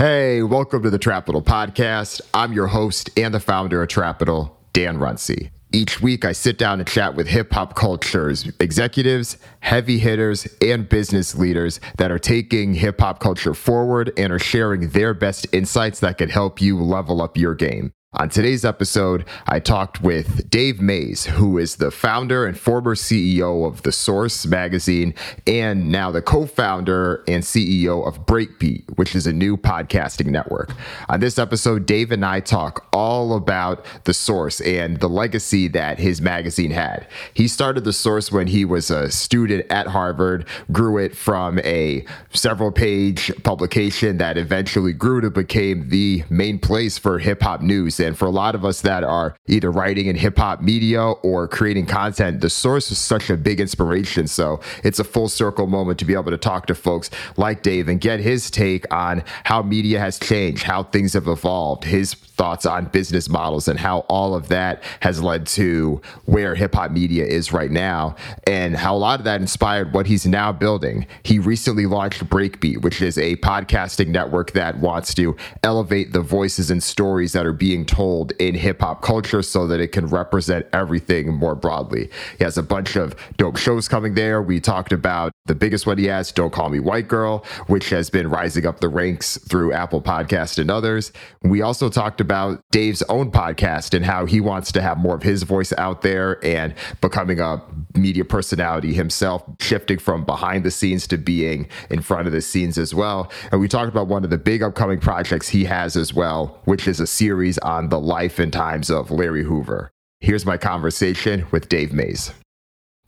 [0.00, 2.22] Hey, welcome to the Trapital Podcast.
[2.32, 5.50] I'm your host and the founder of Trapital, Dan Runcie.
[5.74, 10.88] Each week, I sit down and chat with hip hop culture's executives, heavy hitters, and
[10.88, 16.00] business leaders that are taking hip hop culture forward and are sharing their best insights
[16.00, 17.92] that could help you level up your game.
[18.14, 23.64] On today's episode, I talked with Dave Mays, who is the founder and former CEO
[23.64, 25.14] of The Source magazine,
[25.46, 30.72] and now the co founder and CEO of Breakbeat, which is a new podcasting network.
[31.08, 36.00] On this episode, Dave and I talk all about The Source and the legacy that
[36.00, 37.06] his magazine had.
[37.32, 42.04] He started The Source when he was a student at Harvard, grew it from a
[42.32, 47.99] several page publication that eventually grew to become the main place for hip hop news
[48.00, 51.46] and for a lot of us that are either writing in hip hop media or
[51.48, 54.26] creating content, the source is such a big inspiration.
[54.26, 57.88] So it's a full circle moment to be able to talk to folks like Dave
[57.88, 62.64] and get his take on how media has changed, how things have evolved, his thoughts
[62.64, 67.24] on business models, and how all of that has led to where hip hop media
[67.24, 71.06] is right now, and how a lot of that inspired what he's now building.
[71.22, 76.70] He recently launched Breakbeat, which is a podcasting network that wants to elevate the voices
[76.70, 80.64] and stories that are being told in hip hop culture so that it can represent
[80.72, 82.08] everything more broadly.
[82.38, 84.40] He has a bunch of dope shows coming there.
[84.40, 88.08] We talked about the biggest one he has, Don't Call Me White Girl, which has
[88.08, 91.10] been rising up the ranks through Apple Podcast and others.
[91.42, 95.24] We also talked about Dave's own podcast and how he wants to have more of
[95.24, 97.60] his voice out there and becoming a
[97.96, 102.78] media personality himself, shifting from behind the scenes to being in front of the scenes
[102.78, 103.32] as well.
[103.50, 106.86] And we talked about one of the big upcoming projects he has as well, which
[106.86, 109.90] is a series on the life and times of Larry Hoover.
[110.20, 112.32] Here's my conversation with Dave Mays.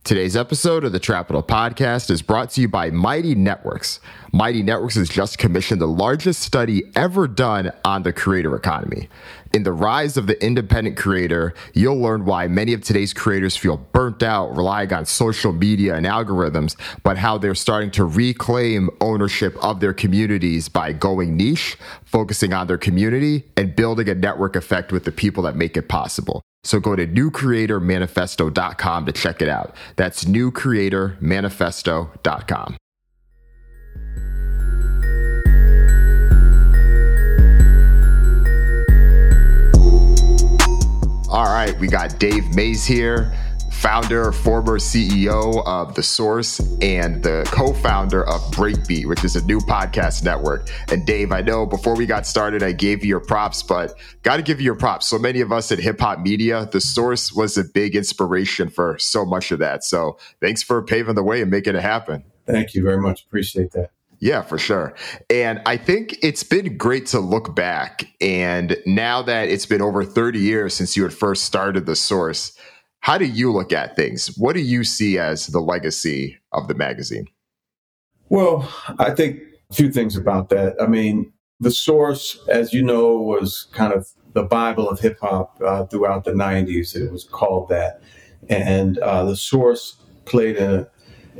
[0.03, 4.01] Today's episode of the Trapital Podcast is brought to you by Mighty Networks.
[4.33, 9.07] Mighty Networks has just commissioned the largest study ever done on the creator economy.
[9.53, 13.77] In the rise of the independent creator, you'll learn why many of today's creators feel
[13.77, 19.55] burnt out relying on social media and algorithms, but how they're starting to reclaim ownership
[19.63, 24.91] of their communities by going niche, focusing on their community, and building a network effect
[24.91, 26.41] with the people that make it possible.
[26.63, 29.75] So go to newcreatormanifesto.com to check it out.
[29.97, 32.77] That's newcreatormanifesto.com.
[41.33, 43.33] All right, we got Dave Mays here
[43.71, 49.43] founder, former CEO of The Source, and the co founder of Breakbeat, which is a
[49.47, 50.69] new podcast network.
[50.89, 54.37] And Dave, I know before we got started, I gave you your props, but got
[54.37, 55.07] to give you your props.
[55.07, 58.99] So many of us at hip hop media, The Source was a big inspiration for
[58.99, 59.83] so much of that.
[59.83, 62.23] So thanks for paving the way and making it happen.
[62.45, 63.25] Thank you very much.
[63.25, 63.89] Appreciate that.
[64.23, 64.95] Yeah, for sure.
[65.29, 68.05] And I think it's been great to look back.
[68.21, 72.57] And now that it's been over 30 years since you had first started The Source,
[73.01, 74.27] how do you look at things?
[74.37, 77.27] What do you see as the legacy of the magazine?
[78.29, 80.81] Well, I think a few things about that.
[80.81, 85.59] I mean, the source, as you know, was kind of the Bible of hip hop
[85.61, 86.95] uh, throughout the 90s.
[86.95, 87.99] It was called that.
[88.47, 90.89] And uh, the source played a,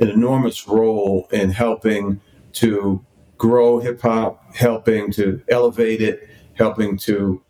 [0.00, 2.20] an enormous role in helping
[2.54, 3.04] to
[3.38, 7.42] grow hip hop, helping to elevate it, helping to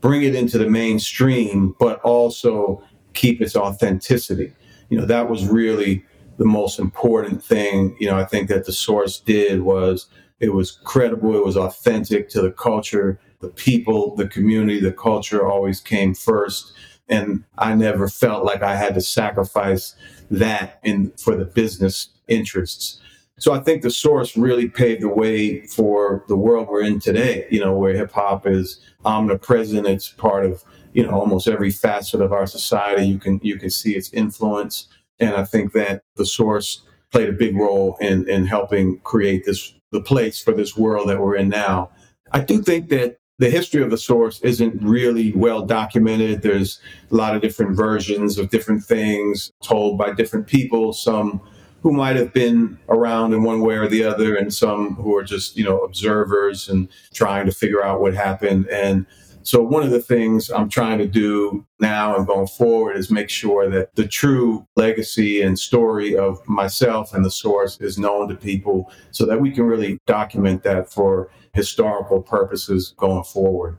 [0.00, 2.82] bring it into the mainstream, but also
[3.14, 4.52] keep its authenticity.
[4.90, 6.04] You know, that was really
[6.38, 10.06] the most important thing, you know, I think that the source did was
[10.38, 15.46] it was credible, it was authentic to the culture, the people, the community, the culture
[15.46, 16.72] always came first.
[17.08, 19.96] And I never felt like I had to sacrifice
[20.30, 23.00] that in for the business interests.
[23.38, 27.46] So I think the source really paved the way for the world we're in today,
[27.50, 29.86] you know, where hip hop is omnipresent.
[29.86, 33.04] It's part of you know almost every facet of our society.
[33.04, 34.88] You can you can see its influence,
[35.20, 36.82] and I think that the source
[37.12, 41.20] played a big role in in helping create this the place for this world that
[41.20, 41.90] we're in now.
[42.32, 46.42] I do think that the history of the source isn't really well documented.
[46.42, 46.80] There's
[47.10, 50.92] a lot of different versions of different things told by different people.
[50.92, 51.40] Some
[51.82, 55.24] who might have been around in one way or the other, and some who are
[55.24, 58.68] just you know observers and trying to figure out what happened.
[58.68, 59.06] And
[59.48, 63.30] so one of the things I'm trying to do now and going forward is make
[63.30, 68.34] sure that the true legacy and story of myself and the source is known to
[68.34, 73.78] people so that we can really document that for historical purposes going forward.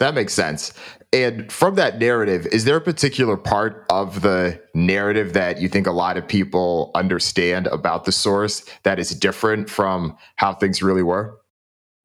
[0.00, 0.72] That makes sense.
[1.12, 5.86] And from that narrative, is there a particular part of the narrative that you think
[5.86, 11.02] a lot of people understand about the source that is different from how things really
[11.02, 11.38] were?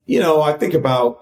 [0.05, 1.21] You know, I think about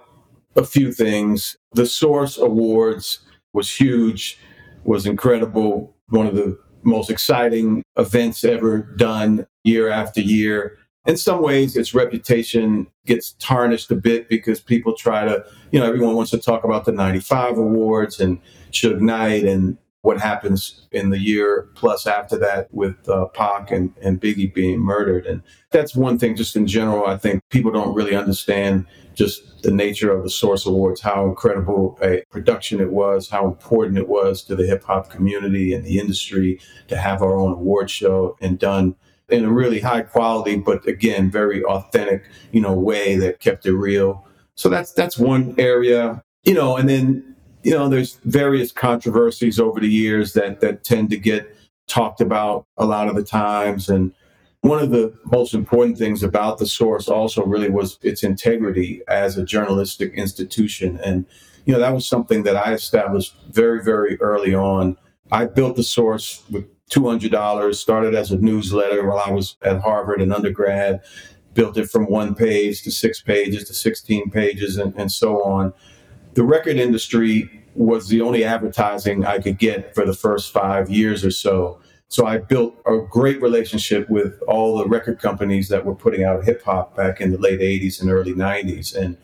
[0.56, 1.56] a few things.
[1.74, 3.20] The Source Awards
[3.54, 4.40] was huge,
[4.84, 10.78] was incredible, one of the most exciting events ever done year after year.
[11.06, 15.86] In some ways, its reputation gets tarnished a bit because people try to, you know,
[15.86, 18.40] everyone wants to talk about the 95 awards and
[18.72, 23.94] Suge Knight and what happens in the year plus after that with uh, Pac and,
[24.02, 25.26] and Biggie being murdered.
[25.26, 25.42] And
[25.72, 30.12] that's one thing, just in general, I think people don't really understand just the nature
[30.12, 34.56] of the Source Awards, how incredible a production it was, how important it was to
[34.56, 36.60] the hip hop community and the industry
[36.90, 38.96] to have our own award show and done
[39.30, 43.74] in a really high quality, but again, very authentic, you know, way that kept it
[43.74, 44.26] real.
[44.56, 47.34] So that's that's one area, you know, and then
[47.64, 51.56] you know, there's various controversies over the years that that tend to get
[51.88, 53.90] talked about a lot of the times.
[53.90, 54.14] And
[54.62, 59.38] one of the most important things about the source also really was its integrity as
[59.38, 61.00] a journalistic institution.
[61.04, 61.26] And,
[61.66, 64.98] you know, that was something that I established very, very early on.
[65.32, 70.22] I built the source with $200, started as a newsletter while I was at Harvard
[70.22, 71.02] in undergrad,
[71.54, 75.74] built it from one page to six pages to 16 pages and, and so on
[76.34, 81.24] the record industry was the only advertising I could get for the first five years
[81.24, 81.80] or so.
[82.08, 86.44] So I built a great relationship with all the record companies that were putting out
[86.44, 88.96] hip hop back in the late 80s and early 90s.
[88.96, 89.18] And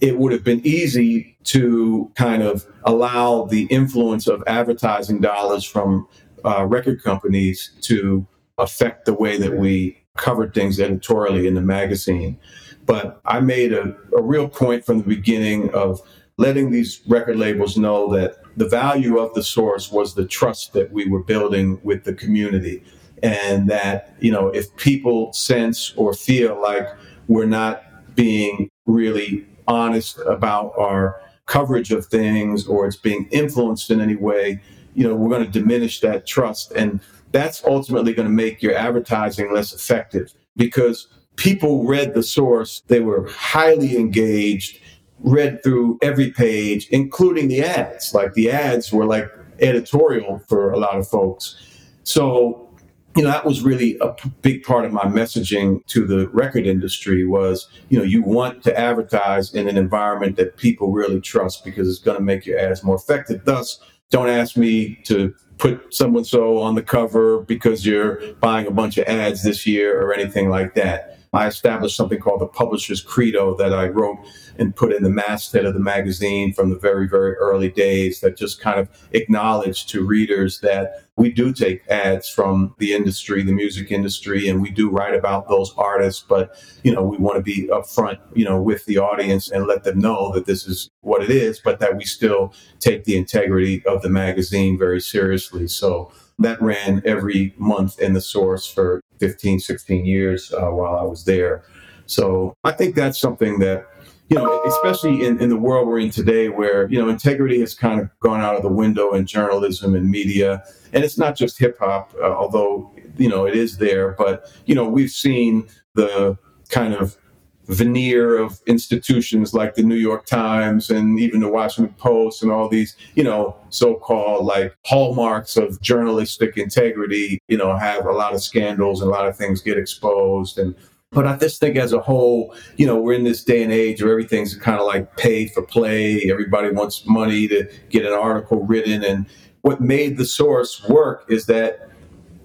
[0.00, 6.08] it would have been easy to kind of allow the influence of advertising dollars from
[6.44, 8.26] uh, record companies to
[8.58, 12.38] affect the way that we covered things editorially in the magazine.
[12.84, 16.00] But I made a, a real point from the beginning of
[16.36, 20.92] letting these record labels know that the value of the source was the trust that
[20.92, 22.82] we were building with the community.
[23.22, 26.88] And that, you know, if people sense or feel like
[27.28, 27.84] we're not
[28.16, 34.60] being really honest about our coverage of things or it's being influenced in any way,
[34.94, 36.72] you know, we're going to diminish that trust.
[36.72, 37.00] And
[37.30, 43.00] that's ultimately going to make your advertising less effective because people read the source, they
[43.00, 44.78] were highly engaged
[45.22, 48.14] read through every page, including the ads.
[48.14, 49.30] Like the ads were like
[49.60, 51.56] editorial for a lot of folks.
[52.04, 52.68] So,
[53.16, 57.26] you know, that was really a big part of my messaging to the record industry
[57.26, 61.88] was, you know, you want to advertise in an environment that people really trust because
[61.88, 63.44] it's going to make your ads more effective.
[63.44, 63.78] Thus,
[64.12, 68.98] don't ask me to put someone so on the cover because you're buying a bunch
[68.98, 71.18] of ads this year or anything like that.
[71.32, 74.18] I established something called the Publisher's Credo that I wrote
[74.58, 78.36] and put in the masthead of the magazine from the very, very early days that
[78.36, 83.52] just kind of acknowledged to readers that we do take ads from the industry, the
[83.52, 87.42] music industry, and we do write about those artists, but you know, we want to
[87.42, 91.22] be upfront, you know, with the audience and let them know that this is what
[91.22, 95.68] it is, but that we still take the integrity of the magazine very seriously.
[95.68, 101.02] So that ran every month in the source for 15, 16 years uh, while I
[101.02, 101.62] was there.
[102.06, 103.86] So I think that's something that,
[104.32, 107.74] you know, especially in, in the world we're in today where, you know, integrity has
[107.74, 110.64] kind of gone out of the window in journalism and media.
[110.94, 114.12] And it's not just hip hop, uh, although, you know, it is there.
[114.12, 116.38] But, you know, we've seen the
[116.70, 117.18] kind of
[117.66, 122.70] veneer of institutions like the New York Times and even the Washington Post and all
[122.70, 128.42] these, you know, so-called like hallmarks of journalistic integrity, you know, have a lot of
[128.42, 130.74] scandals and a lot of things get exposed and
[131.12, 134.02] but I just think as a whole, you know, we're in this day and age
[134.02, 136.30] where everything's kind of like pay for play.
[136.30, 139.04] Everybody wants money to get an article written.
[139.04, 139.26] And
[139.60, 141.90] what made the source work is that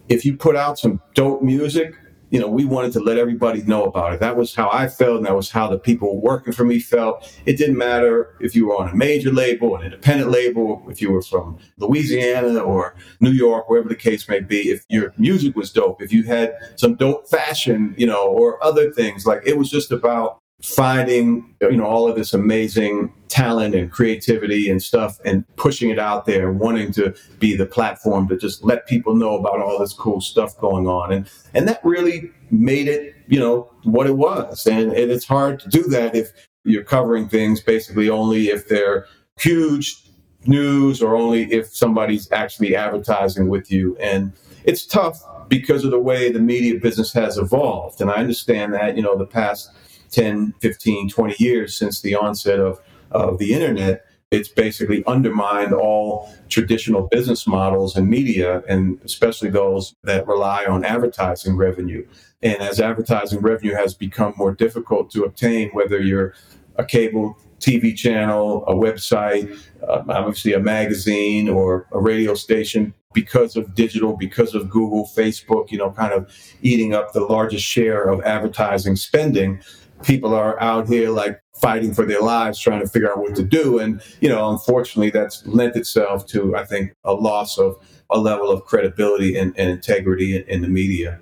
[0.09, 1.95] if you put out some dope music,
[2.29, 4.19] you know, we wanted to let everybody know about it.
[4.19, 7.31] That was how I felt, and that was how the people working for me felt.
[7.45, 11.11] It didn't matter if you were on a major label, an independent label, if you
[11.11, 14.69] were from Louisiana or New York, wherever the case may be.
[14.69, 18.91] If your music was dope, if you had some dope fashion, you know, or other
[18.91, 23.91] things, like it was just about finding you know all of this amazing talent and
[23.91, 28.63] creativity and stuff and pushing it out there wanting to be the platform to just
[28.63, 31.11] let people know about all this cool stuff going on.
[31.11, 34.65] And and that really made it you know what it was.
[34.65, 36.31] And, and it's hard to do that if
[36.63, 39.05] you're covering things basically only if they're
[39.39, 40.09] huge
[40.45, 43.95] news or only if somebody's actually advertising with you.
[43.97, 44.33] And
[44.63, 48.01] it's tough because of the way the media business has evolved.
[48.01, 49.69] And i understand that you know the past
[50.11, 52.79] 10, 15, 20 years since the onset of,
[53.11, 59.95] of the internet, it's basically undermined all traditional business models and media, and especially those
[60.03, 62.05] that rely on advertising revenue.
[62.43, 66.33] And as advertising revenue has become more difficult to obtain, whether you're
[66.75, 73.55] a cable TV channel, a website, uh, obviously a magazine or a radio station because
[73.55, 78.03] of digital, because of Google, Facebook, you know, kind of eating up the largest share
[78.03, 79.59] of advertising spending.
[80.03, 83.43] People are out here like fighting for their lives, trying to figure out what to
[83.43, 83.79] do.
[83.79, 87.77] And, you know, unfortunately, that's lent itself to, I think, a loss of
[88.09, 91.19] a level of credibility and, and integrity in, in the media.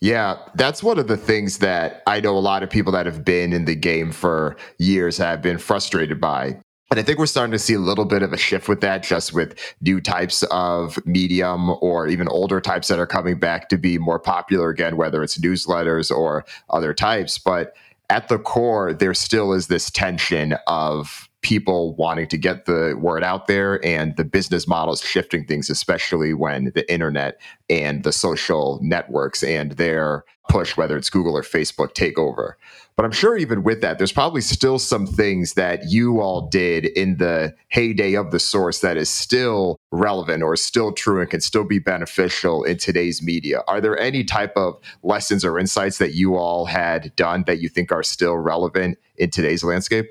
[0.00, 3.24] Yeah, that's one of the things that I know a lot of people that have
[3.24, 6.60] been in the game for years have been frustrated by.
[6.90, 9.02] And I think we're starting to see a little bit of a shift with that,
[9.02, 13.78] just with new types of medium or even older types that are coming back to
[13.78, 17.38] be more popular again, whether it's newsletters or other types.
[17.38, 17.74] But
[18.08, 23.22] at the core, there still is this tension of people wanting to get the word
[23.22, 28.80] out there and the business models shifting things, especially when the internet and the social
[28.82, 32.58] networks and their push, whether it's Google or Facebook, take over.
[32.96, 36.86] But I'm sure even with that, there's probably still some things that you all did
[36.86, 41.40] in the heyday of the source that is still relevant or still true and can
[41.40, 43.62] still be beneficial in today's media.
[43.68, 47.68] Are there any type of lessons or insights that you all had done that you
[47.68, 50.10] think are still relevant in today's landscape?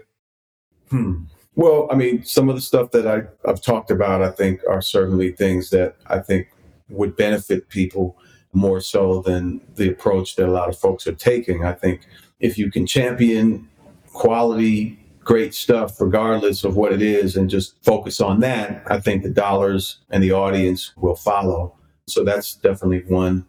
[0.90, 1.24] Hmm.
[1.56, 4.82] Well, I mean, some of the stuff that I, I've talked about, I think, are
[4.82, 6.50] certainly things that I think
[6.90, 8.18] would benefit people
[8.52, 11.64] more so than the approach that a lot of folks are taking.
[11.66, 12.02] I think
[12.40, 13.70] if you can champion
[14.14, 19.24] quality, great stuff, regardless of what it is, and just focus on that, I think
[19.24, 21.76] the dollars and the audience will follow.
[22.08, 23.46] So that's definitely one.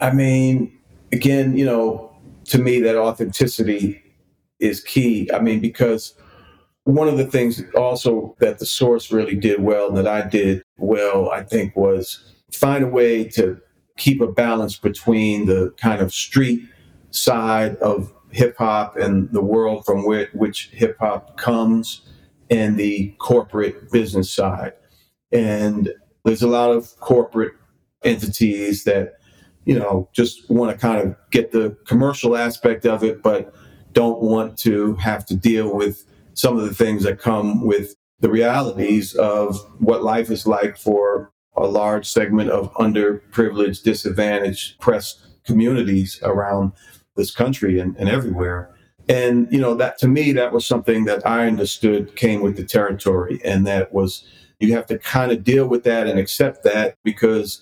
[0.00, 0.78] I mean,
[1.12, 2.12] again, you know,
[2.46, 4.02] to me, that authenticity
[4.58, 5.30] is key.
[5.32, 6.14] I mean, because
[6.84, 10.62] one of the things also that the source really did well and that I did
[10.78, 13.60] well, I think, was find a way to
[13.96, 16.62] keep a balance between the kind of street
[17.10, 22.02] side of hip hop and the world from where, which hip hop comes
[22.50, 24.72] and the corporate business side.
[25.32, 25.90] And
[26.24, 27.52] there's a lot of corporate
[28.04, 29.14] entities that,
[29.64, 33.54] you know, just want to kind of get the commercial aspect of it, but
[33.92, 36.04] don't want to have to deal with
[36.40, 41.30] some of the things that come with the realities of what life is like for
[41.54, 46.72] a large segment of underprivileged, disadvantaged, pressed communities around
[47.16, 48.74] this country and, and everywhere.
[49.06, 52.64] And, you know, that to me, that was something that I understood came with the
[52.64, 53.38] territory.
[53.44, 54.24] And that was,
[54.60, 57.60] you have to kind of deal with that and accept that because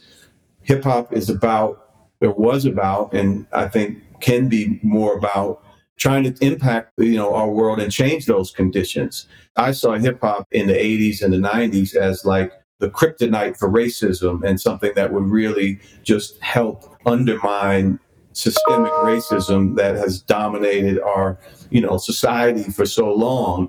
[0.63, 1.85] hip hop is about,
[2.21, 5.63] or was about, and I think can be more about
[5.99, 9.27] trying to impact you know our world and change those conditions.
[9.57, 13.69] I saw hip hop in the 80s and the 90s as like the kryptonite for
[13.69, 17.99] racism and something that would really just help undermine
[18.33, 21.39] systemic racism that has dominated our,
[21.71, 23.69] you know, society for so long.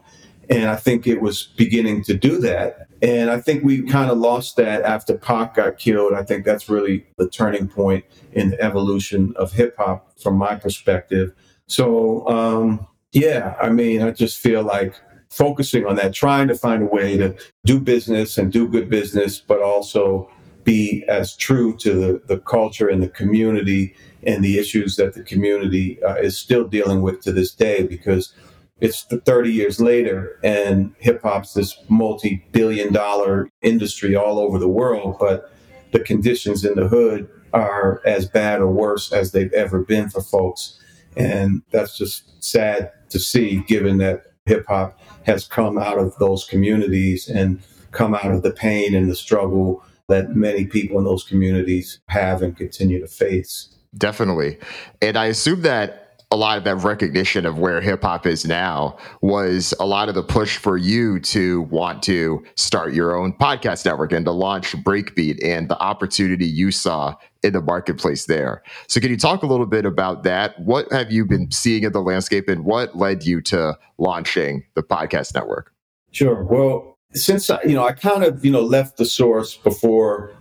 [0.49, 2.87] And I think it was beginning to do that.
[3.01, 6.13] And I think we kind of lost that after Pac got killed.
[6.13, 10.55] I think that's really the turning point in the evolution of hip hop from my
[10.55, 11.33] perspective.
[11.69, 14.95] So, um, yeah, I mean, I just feel like
[15.29, 19.39] focusing on that, trying to find a way to do business and do good business,
[19.39, 20.29] but also
[20.63, 25.23] be as true to the, the culture and the community and the issues that the
[25.23, 28.33] community uh, is still dealing with to this day because
[28.81, 34.67] it's 30 years later and hip hop's this multi billion dollar industry all over the
[34.67, 35.51] world, but
[35.91, 40.21] the conditions in the hood are as bad or worse as they've ever been for
[40.21, 40.79] folks.
[41.17, 46.45] And that's just sad to see, given that hip hop has come out of those
[46.45, 47.61] communities and
[47.91, 52.41] come out of the pain and the struggle that many people in those communities have
[52.41, 53.75] and continue to face.
[53.97, 54.57] Definitely.
[55.01, 58.95] And I assume that a lot of that recognition of where hip hop is now
[59.21, 63.83] was a lot of the push for you to want to start your own podcast
[63.83, 68.61] network and to launch Breakbeat and the opportunity you saw in the marketplace there.
[68.87, 70.59] So, can you talk a little bit about that?
[70.59, 74.83] What have you been seeing in the landscape and what led you to launching the
[74.83, 75.73] podcast network?
[76.11, 76.43] Sure.
[76.43, 80.35] Well, since I, you know, I kind of, you know, left the source before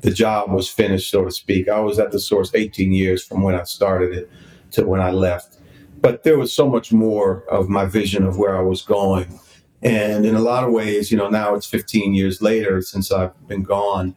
[0.00, 1.68] the job was finished, so to speak.
[1.68, 4.30] I was at the source 18 years from when I started it
[4.74, 5.58] to when I left.
[6.00, 9.40] But there was so much more of my vision of where I was going.
[9.82, 13.48] And in a lot of ways, you know, now it's 15 years later since I've
[13.48, 14.14] been gone.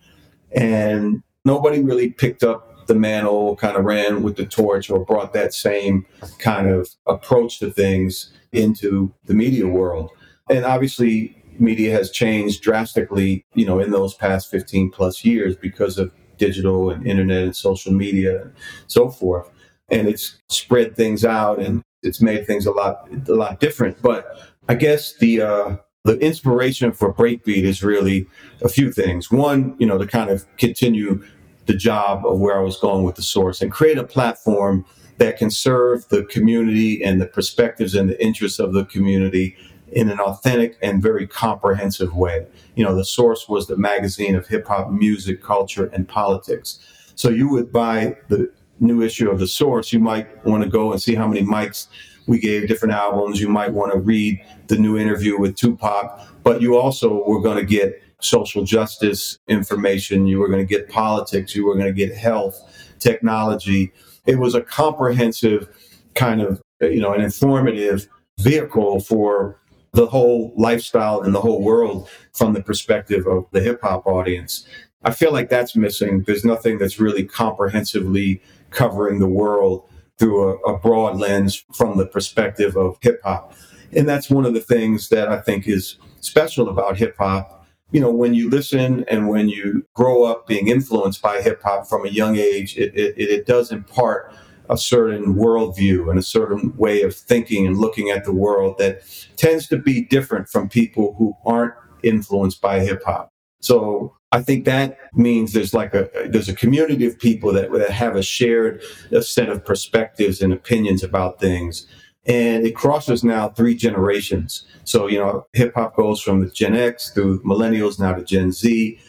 [0.52, 5.34] And nobody really picked up the mantle, kind of ran with the torch, or brought
[5.34, 6.06] that same
[6.40, 10.10] kind of approach to things into the media world.
[10.50, 15.98] And obviously, media has changed drastically, you know, in those past 15 plus years because
[15.98, 18.54] of digital and internet and social media and
[18.88, 19.50] so forth.
[19.90, 24.02] And it's spread things out and it's made things a lot a lot different.
[24.02, 24.26] But
[24.68, 28.28] I guess the uh, the inspiration for Breakbeat is really
[28.62, 29.32] a few things.
[29.32, 31.24] One, you know, to kind of continue
[31.66, 34.86] the job of where I was going with the source and create a platform
[35.18, 39.56] that can serve the community and the perspectives and the interests of the community
[39.92, 42.46] in an authentic and very comprehensive way.
[42.76, 46.80] You know, the source was the magazine of hip hop music, culture, and politics.
[47.16, 50.92] So you would buy the new issue of the source, you might want to go
[50.92, 51.88] and see how many mics
[52.28, 53.40] we gave different albums.
[53.40, 57.58] You might want to read the new interview with Tupac, but you also were going
[57.58, 60.28] to get social justice information.
[60.28, 61.56] You were going to get politics.
[61.56, 62.60] You were going to get health,
[63.00, 63.92] technology.
[64.26, 65.70] It was a comprehensive
[66.16, 68.08] kind of, you know, an informative
[68.40, 69.60] vehicle for
[69.94, 74.68] the whole lifestyle and the whole world from the perspective of the hip hop audience.
[75.04, 76.24] I feel like that's missing.
[76.24, 82.06] There's nothing that's really comprehensively covering the world through a, a broad lens from the
[82.06, 83.54] perspective of hip hop.
[83.96, 87.66] And that's one of the things that I think is special about hip hop.
[87.92, 91.88] You know, when you listen and when you grow up being influenced by hip hop
[91.88, 94.36] from a young age, it, it, it does impart
[94.70, 99.02] a certain worldview and a certain way of thinking and looking at the world that
[99.38, 103.30] tends to be different from people who aren't influenced by hip hop.
[103.62, 107.92] So I think that means there's like a there's a community of people that, that
[107.92, 108.82] have a shared
[109.22, 111.88] set of perspectives and opinions about things.
[112.26, 114.66] And it crosses now three generations.
[114.84, 118.52] So, you know, hip hop goes from the Gen X through millennials now to Gen
[118.52, 119.00] Z.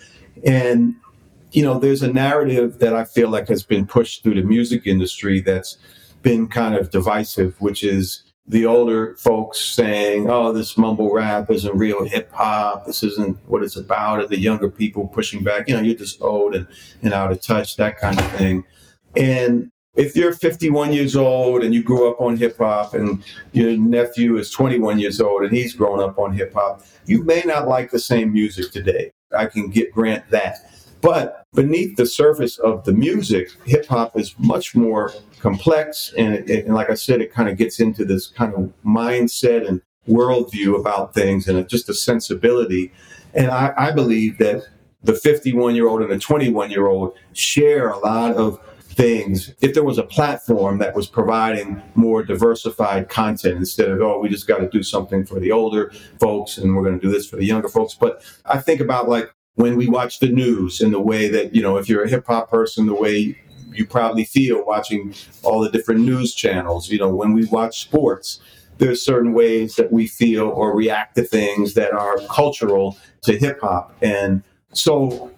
[0.47, 0.95] And,
[1.51, 4.87] you know, there's a narrative that I feel like has been pushed through the music
[4.87, 5.79] industry that's
[6.23, 11.77] been kind of divisive, which is the older folks saying, "Oh, this mumble rap isn't
[11.77, 12.87] real hip hop.
[12.87, 16.21] This isn't what it's about." And the younger people pushing back, you know, you're just
[16.23, 16.67] old and,
[17.03, 18.65] and out of touch, that kind of thing.
[19.17, 23.77] And if you're 51 years old and you grew up on hip hop, and your
[23.77, 27.69] nephew is 21 years old and he's grown up on hip hop, you may not
[27.69, 29.11] like the same music today.
[29.37, 30.71] I can get grant that.
[31.01, 36.13] But beneath the surface of the music, hip hop is much more complex.
[36.17, 39.67] And, it, and like I said, it kind of gets into this kind of mindset
[39.67, 42.93] and worldview about things and just a sensibility.
[43.35, 44.65] And I, I believe that
[45.03, 49.55] the 51 year old and the 21 year old share a lot of things.
[49.61, 54.29] If there was a platform that was providing more diversified content instead of, oh, we
[54.29, 57.29] just got to do something for the older folks and we're going to do this
[57.29, 57.95] for the younger folks.
[57.95, 61.61] But I think about like when we watch the news and the way that, you
[61.61, 63.37] know, if you're a hip hop person, the way
[63.73, 68.41] you probably feel watching all the different news channels, you know, when we watch sports,
[68.79, 73.61] there's certain ways that we feel or react to things that are cultural to hip
[73.61, 73.97] hop.
[74.01, 74.45] And
[74.75, 75.29] so,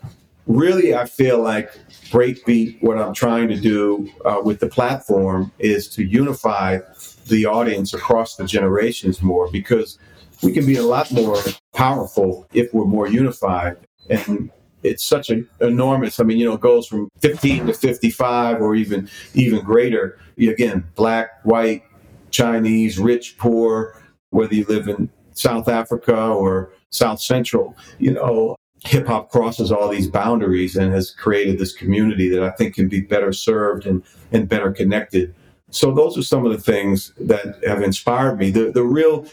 [0.46, 1.72] really, I feel like
[2.10, 6.80] Breakbeat, what I'm trying to do uh, with the platform is to unify
[7.28, 9.98] the audience across the generations more because
[10.42, 11.38] we can be a lot more
[11.72, 13.78] powerful if we're more unified
[14.10, 14.50] and
[14.82, 18.74] it's such an enormous i mean you know it goes from 15 to 55 or
[18.74, 20.18] even even greater.
[20.38, 21.82] Again black white
[22.30, 29.06] chinese rich poor whether you live in south africa or south central you know hip
[29.06, 33.02] hop crosses all these boundaries and has created this community that i think can be
[33.02, 35.34] better served and and better connected.
[35.70, 38.50] So those are some of the things that have inspired me.
[38.50, 39.26] The the real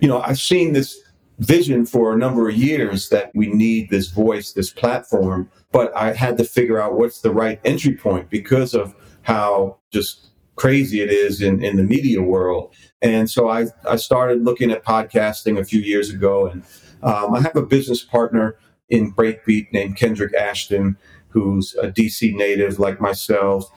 [0.00, 1.00] you know i've seen this
[1.38, 6.12] vision for a number of years that we need this voice, this platform, but I
[6.12, 11.10] had to figure out what's the right entry point because of how just crazy it
[11.10, 12.72] is in, in the media world.
[13.02, 16.46] And so I, I started looking at podcasting a few years ago.
[16.46, 16.62] And
[17.02, 18.56] um, I have a business partner
[18.88, 20.96] in Breakbeat named Kendrick Ashton,
[21.28, 23.70] who's a DC native like myself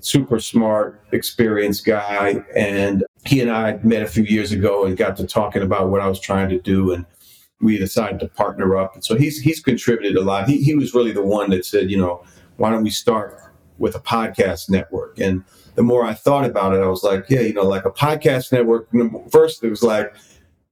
[0.00, 2.44] super smart, experienced guy.
[2.54, 6.00] And he and I met a few years ago and got to talking about what
[6.00, 6.92] I was trying to do.
[6.92, 7.06] And
[7.60, 8.94] we decided to partner up.
[8.94, 10.48] And so he's, he's contributed a lot.
[10.48, 12.24] He, he was really the one that said, you know,
[12.56, 13.40] why don't we start
[13.78, 15.18] with a podcast network?
[15.18, 17.90] And the more I thought about it, I was like, yeah, you know, like a
[17.90, 18.88] podcast network.
[19.30, 20.14] First, it was like,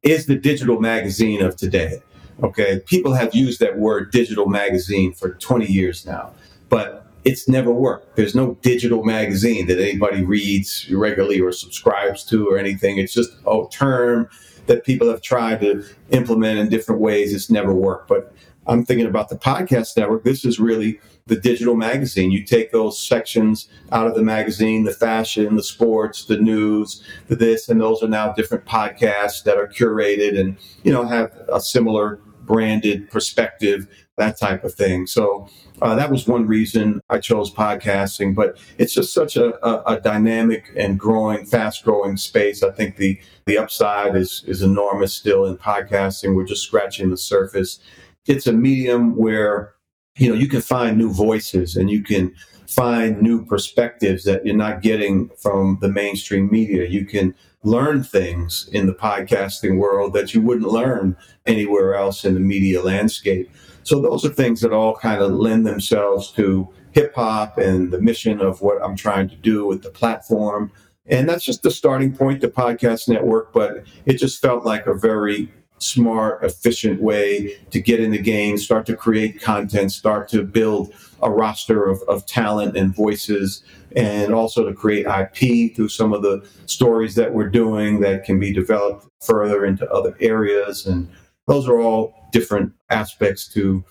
[0.03, 2.01] is the digital magazine of today.
[2.43, 2.81] Okay.
[2.87, 6.33] People have used that word digital magazine for 20 years now.
[6.69, 8.17] But it's never worked.
[8.17, 12.99] There's no digital magazine that anybody reads regularly or subscribes to or anything.
[12.99, 14.29] It's just a term
[14.67, 17.35] that people have tried to implement in different ways.
[17.35, 18.09] It's never worked.
[18.09, 18.35] But
[18.67, 20.25] I'm thinking about the podcast network.
[20.25, 22.31] This is really the digital magazine.
[22.31, 27.37] You take those sections out of the magazine, the fashion, the sports, the news, the
[27.37, 31.61] this, and those are now different podcasts that are curated and, you know, have a
[31.61, 35.07] similar branded perspective, that type of thing.
[35.07, 35.49] So
[35.83, 38.35] uh, that was one reason I chose podcasting.
[38.35, 42.63] But it's just such a, a, a dynamic and growing, fast growing space.
[42.63, 46.35] I think the the upside is is enormous still in podcasting.
[46.35, 47.81] We're just scratching the surface.
[48.27, 49.75] It's a medium where
[50.17, 52.35] you know you can find new voices and you can
[52.69, 56.89] find new perspectives that you're not getting from the mainstream media.
[56.89, 57.35] You can
[57.65, 62.83] learn things in the podcasting world that you wouldn't learn anywhere else in the media
[62.83, 63.51] landscape.
[63.83, 68.01] So those are things that all kind of lend themselves to hip hop and the
[68.01, 70.71] mission of what I'm trying to do with the platform.
[71.07, 74.95] And that's just the starting point, the podcast network, but it just felt like a
[74.95, 80.43] very smart, efficient way to get in the game, start to create content, start to
[80.43, 83.65] build a roster of, of talent and voices,
[83.97, 88.39] and also to create IP through some of the stories that we're doing that can
[88.39, 90.87] be developed further into other areas.
[90.87, 91.11] And
[91.47, 93.85] those are all different aspects to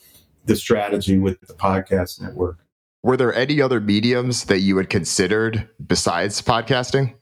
[0.45, 2.59] the strategy with the podcast network.
[3.01, 7.15] Were there any other mediums that you had considered besides podcasting?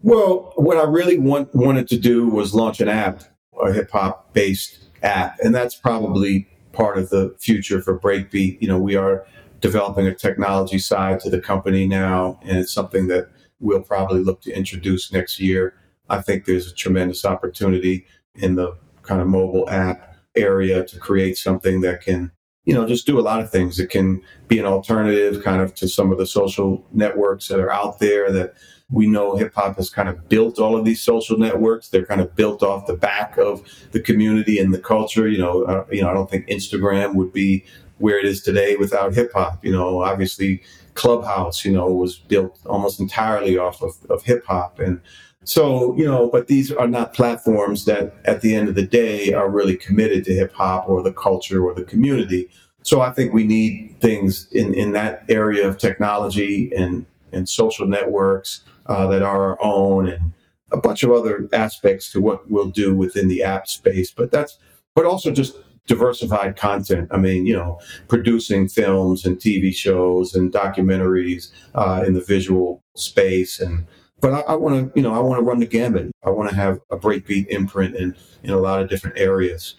[0.00, 3.22] Well, what I really want, wanted to do was launch an app
[3.60, 5.38] a hip hop based app.
[5.40, 8.60] And that's probably part of the future for Breakbeat.
[8.60, 9.26] You know, we are
[9.60, 13.28] developing a technology side to the company now, and it's something that
[13.60, 15.74] we'll probably look to introduce next year.
[16.08, 21.38] I think there's a tremendous opportunity in the kind of mobile app area to create
[21.38, 22.30] something that can,
[22.64, 23.80] you know, just do a lot of things.
[23.80, 27.72] It can be an alternative kind of to some of the social networks that are
[27.72, 28.54] out there that
[28.90, 31.88] we know hip hop has kind of built all of these social networks.
[31.88, 35.26] They're kind of built off the back of the community and the culture.
[35.26, 37.64] You know, uh, you know, I don't think Instagram would be
[37.98, 39.64] where it is today without hip hop.
[39.64, 40.62] You know, obviously
[40.94, 44.78] Clubhouse, you know, was built almost entirely off of, of hip hop.
[44.78, 45.00] And
[45.44, 49.32] so, you know, but these are not platforms that at the end of the day
[49.32, 52.48] are really committed to hip hop or the culture or the community.
[52.82, 57.86] So I think we need things in, in that area of technology and, and social
[57.86, 60.32] networks uh, that are our own and
[60.72, 64.10] a bunch of other aspects to what we'll do within the app space.
[64.10, 64.58] But that's,
[64.94, 67.08] but also just diversified content.
[67.10, 72.82] I mean, you know, producing films and TV shows and documentaries uh, in the visual
[72.96, 73.60] space.
[73.60, 73.86] And,
[74.20, 76.10] but I, I want to, you know, I want to run the gamut.
[76.24, 79.76] I want to have a breakbeat imprint in, in a lot of different areas.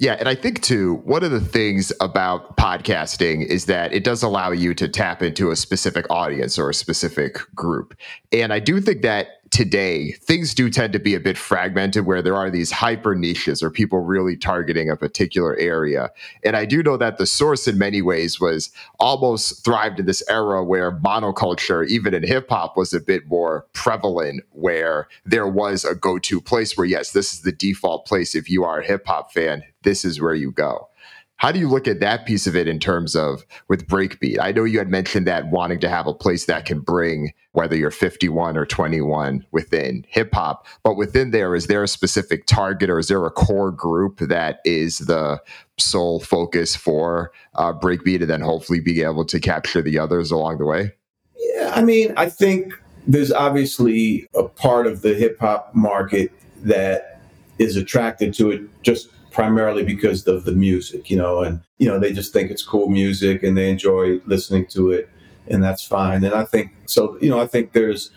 [0.00, 4.22] Yeah, and I think too, one of the things about podcasting is that it does
[4.22, 7.96] allow you to tap into a specific audience or a specific group.
[8.30, 12.22] And I do think that today things do tend to be a bit fragmented where
[12.22, 16.10] there are these hyper niches or people really targeting a particular area.
[16.44, 20.22] And i do know that the source in many ways was almost thrived in this
[20.28, 25.84] era where monoculture even in hip hop was a bit more prevalent where there was
[25.84, 29.06] a go-to place where yes this is the default place if you are a hip
[29.06, 30.88] hop fan this is where you go
[31.38, 34.38] how do you look at that piece of it in terms of with breakbeat?
[34.40, 37.76] I know you had mentioned that wanting to have a place that can bring whether
[37.76, 42.90] you're 51 or 21 within hip hop, but within there, is there a specific target
[42.90, 45.40] or is there a core group that is the
[45.78, 50.58] sole focus for uh, breakbeat and then hopefully be able to capture the others along
[50.58, 50.92] the way?
[51.36, 52.74] Yeah, I mean, I think
[53.06, 57.20] there's obviously a part of the hip hop market that
[57.60, 61.96] is attracted to it just primarily because of the music, you know, and you know
[61.96, 65.08] they just think it's cool music and they enjoy listening to it,
[65.46, 66.24] and that's fine.
[66.24, 68.10] And I think so, you know, I think there's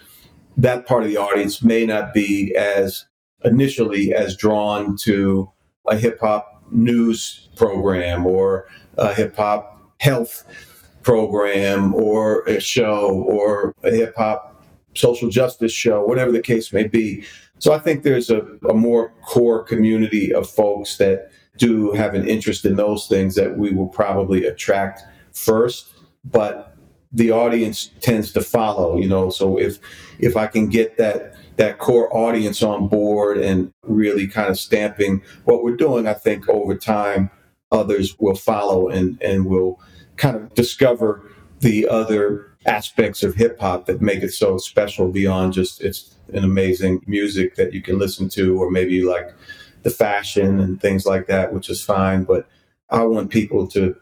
[0.58, 3.06] that part of the audience may not be as
[3.46, 5.52] initially as drawn to
[5.88, 8.66] a hip hop news program or
[8.98, 10.44] a hip hop health
[11.04, 16.88] program or a show or a hip hop social justice show, whatever the case may
[16.88, 17.24] be.
[17.62, 22.28] So I think there's a, a more core community of folks that do have an
[22.28, 25.94] interest in those things that we will probably attract first.
[26.26, 26.76] But
[27.12, 29.30] the audience tends to follow, you know.
[29.30, 29.78] So if
[30.18, 35.22] if I can get that that core audience on board and really kind of stamping
[35.46, 37.30] what we're doing, I think over time
[37.72, 39.80] others will follow and and will
[40.18, 45.54] kind of discover the other aspects of hip hop that make it so special beyond
[45.54, 49.34] just its an amazing music that you can listen to, or maybe like
[49.84, 52.24] the fashion and things like that, which is fine.
[52.24, 52.48] But
[52.90, 53.96] I want people to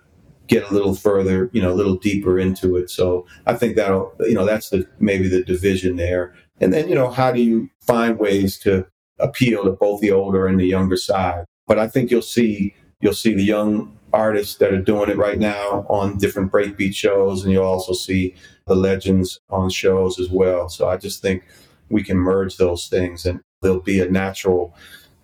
[0.47, 2.89] get a little further, you know, a little deeper into it.
[2.89, 6.33] So I think that'll, you know, that's the maybe the division there.
[6.59, 8.85] And then, you know, how do you find ways to
[9.19, 11.45] appeal to both the older and the younger side?
[11.67, 15.39] But I think you'll see you'll see the young artists that are doing it right
[15.39, 20.69] now on different breakbeat shows, and you'll also see the legends on shows as well.
[20.69, 21.43] So I just think
[21.89, 24.75] we can merge those things and there'll be a natural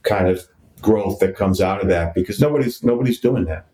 [0.04, 0.48] kind of
[0.82, 3.68] growth that comes out of that because nobody's nobody's doing that.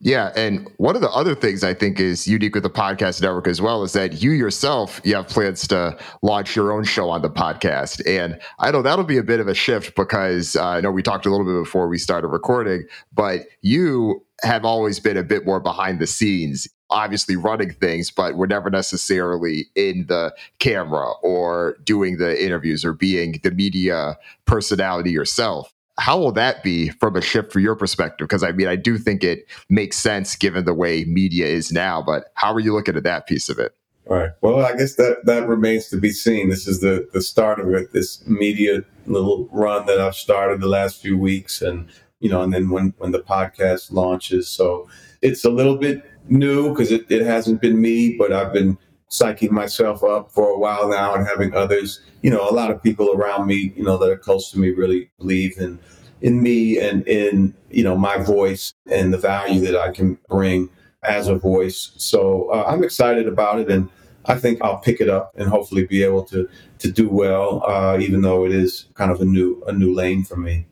[0.00, 3.48] Yeah, and one of the other things I think is unique with the podcast network
[3.48, 7.22] as well is that you yourself you have plans to launch your own show on
[7.22, 10.80] the podcast, and I know that'll be a bit of a shift because uh, I
[10.82, 15.16] know we talked a little bit before we started recording, but you have always been
[15.16, 20.34] a bit more behind the scenes obviously running things, but we're never necessarily in the
[20.58, 26.90] camera or doing the interviews or being the media personality yourself how will that be
[26.90, 28.28] from a shift for your perspective?
[28.28, 32.02] Because I mean, I do think it makes sense given the way media is now,
[32.02, 33.74] but how are you looking at that piece of it?
[34.08, 34.30] All right.
[34.40, 36.48] Well, I guess that that remains to be seen.
[36.48, 37.92] This is the the start of it.
[37.92, 41.88] This media little run that I've started the last few weeks, and
[42.20, 44.88] you know, and then when when the podcast launches, so
[45.22, 48.78] it's a little bit new because it, it hasn't been me, but I've been
[49.10, 52.82] psyching myself up for a while now and having others, you know, a lot of
[52.82, 55.78] people around me, you know, that are close to me really believe in
[56.22, 60.70] in me and in, you know, my voice and the value that I can bring
[61.02, 61.92] as a voice.
[61.98, 63.88] So uh, I'm excited about it and
[64.24, 67.98] I think I'll pick it up and hopefully be able to to do well, uh,
[68.00, 70.66] even though it is kind of a new a new lane for me.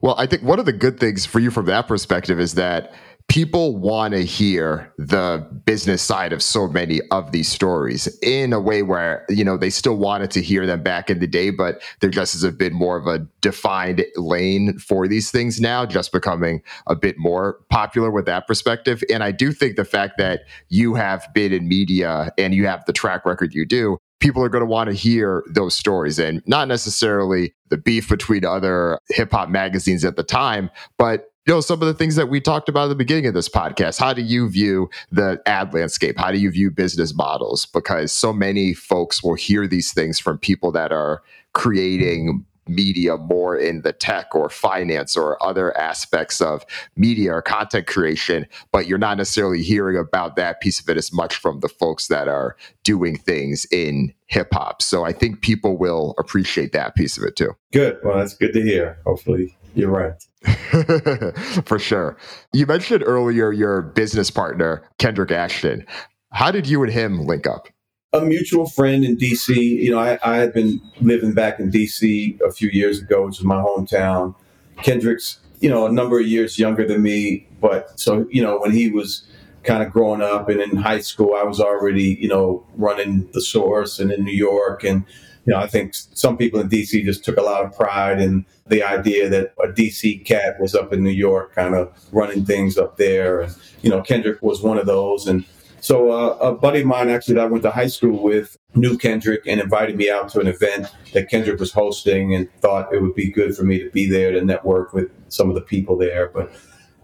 [0.00, 2.92] Well, I think one of the good things for you from that perspective is that
[3.30, 8.58] people want to hear the business side of so many of these stories in a
[8.58, 11.80] way where you know they still wanted to hear them back in the day but
[12.00, 16.10] there just is a bit more of a defined lane for these things now just
[16.10, 19.00] becoming a bit more popular with that perspective.
[19.08, 22.84] And i do think the fact that you have been in media and you have
[22.86, 26.18] the track record you do people are going to want to hear those stories.
[26.18, 31.56] And not necessarily the beef between other hip hop magazines at the time, but you
[31.56, 33.98] know some of the things that we talked about at the beginning of this podcast
[33.98, 38.32] how do you view the ad landscape how do you view business models because so
[38.32, 43.92] many folks will hear these things from people that are creating media more in the
[43.92, 49.60] tech or finance or other aspects of media or content creation, but you're not necessarily
[49.60, 53.66] hearing about that piece of it as much from the folks that are doing things
[53.72, 54.82] in hip hop.
[54.82, 57.56] So I think people will appreciate that piece of it too.
[57.72, 57.98] Good.
[58.04, 59.00] Well, that's good to hear.
[59.04, 60.14] Hopefully you're right.
[61.64, 62.16] For sure.
[62.52, 65.86] You mentioned earlier your business partner, Kendrick Ashton.
[66.32, 67.68] How did you and him link up?
[68.12, 69.54] A mutual friend in DC.
[69.54, 73.38] You know, I, I had been living back in DC a few years ago, which
[73.38, 74.34] is my hometown.
[74.82, 77.46] Kendrick's, you know, a number of years younger than me.
[77.60, 79.26] But so, you know, when he was
[79.62, 83.42] kind of growing up and in high school, I was already, you know, running the
[83.42, 85.04] source and in New York and
[85.46, 88.44] you know, I think some people in DC just took a lot of pride in
[88.66, 92.76] the idea that a DC cat was up in New York, kind of running things
[92.76, 93.40] up there.
[93.40, 95.26] And, you know, Kendrick was one of those.
[95.26, 95.44] And
[95.80, 98.98] so uh, a buddy of mine, actually, that I went to high school with, knew
[98.98, 103.00] Kendrick and invited me out to an event that Kendrick was hosting and thought it
[103.00, 105.96] would be good for me to be there to network with some of the people
[105.96, 106.28] there.
[106.28, 106.52] But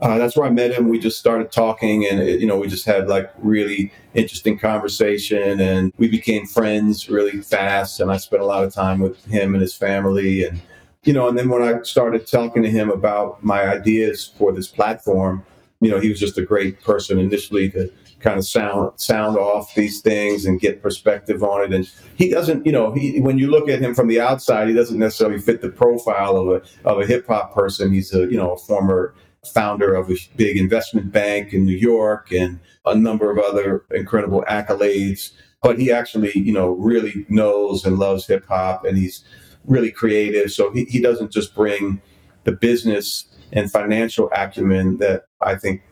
[0.01, 0.89] uh, that's where I met him.
[0.89, 5.61] We just started talking, and it, you know, we just had like really interesting conversation,
[5.61, 8.01] and we became friends really fast.
[8.01, 10.61] And I spent a lot of time with him and his family, and
[11.05, 14.69] you know, and then when I started talking to him about my ideas for this
[14.69, 15.45] platform,
[15.81, 19.75] you know, he was just a great person initially to kind of sound sound off
[19.75, 21.73] these things and get perspective on it.
[21.73, 24.75] And he doesn't, you know, he, when you look at him from the outside, he
[24.75, 27.93] doesn't necessarily fit the profile of a of a hip hop person.
[27.93, 29.15] He's a you know a former
[29.53, 34.45] founder of a big investment bank in New York and a number of other incredible
[34.49, 35.33] accolades.
[35.63, 39.25] But he actually, you know, really knows and loves hip hop and he's
[39.65, 40.53] really creative.
[40.53, 42.01] So he, he doesn't just bring
[42.45, 45.83] the business and financial acumen that I think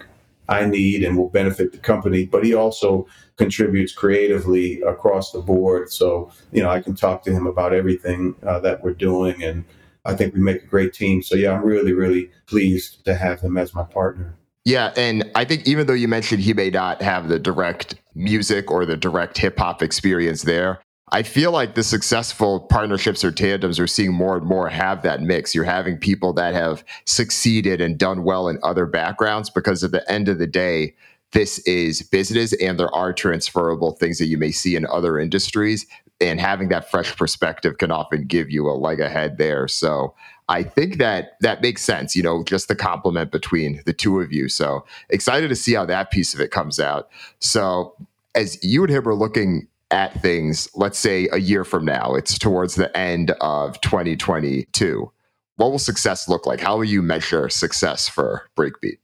[0.48, 5.90] I need and will benefit the company, but he also contributes creatively across the board.
[5.90, 9.64] So, you know, I can talk to him about everything uh, that we're doing and
[10.04, 11.22] I think we make a great team.
[11.22, 14.34] So yeah, I'm really, really pleased to have him as my partner.
[14.64, 18.70] Yeah, and I think even though you mentioned he may not have the direct music
[18.70, 20.80] or the direct hip hop experience there,
[21.12, 25.20] I feel like the successful partnerships or tandems are seeing more and more have that
[25.20, 25.54] mix.
[25.54, 30.10] You're having people that have succeeded and done well in other backgrounds because at the
[30.10, 30.94] end of the day,
[31.32, 35.86] this is business and there are transferable things that you may see in other industries
[36.24, 39.68] and having that fresh perspective can often give you a leg ahead there.
[39.68, 40.14] So
[40.48, 44.32] I think that that makes sense, you know, just the compliment between the two of
[44.32, 44.48] you.
[44.48, 47.08] So excited to see how that piece of it comes out.
[47.38, 47.94] So
[48.34, 52.38] as you and him are looking at things, let's say a year from now, it's
[52.38, 55.10] towards the end of 2022.
[55.56, 56.60] What will success look like?
[56.60, 58.98] How will you measure success for Breakbeat?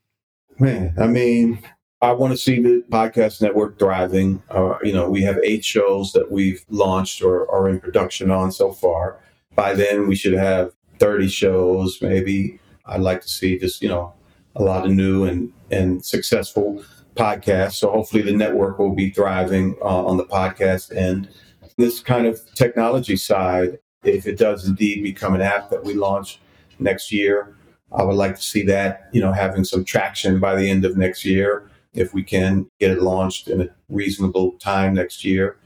[0.59, 1.61] Man, I mean,
[2.03, 4.43] I want to see the podcast network thriving.
[4.49, 8.53] Uh, you know, we have eight shows that we've launched or are in production on
[8.53, 9.21] so far.
[9.55, 12.59] By then, we should have 30 shows, maybe.
[12.87, 14.15] I'd like to see just, you know,
[14.57, 16.83] a lot of new and, and successful
[17.17, 17.75] podcasts.
[17.75, 21.29] So hopefully the network will be thriving uh, on the podcast end.
[21.77, 26.41] This kind of technology side, if it does indeed become an app that we launch
[26.79, 27.57] next year,
[27.93, 30.97] I would like to see that, you know, having some traction by the end of
[30.97, 35.57] next year, if we can get it launched in a reasonable time next year.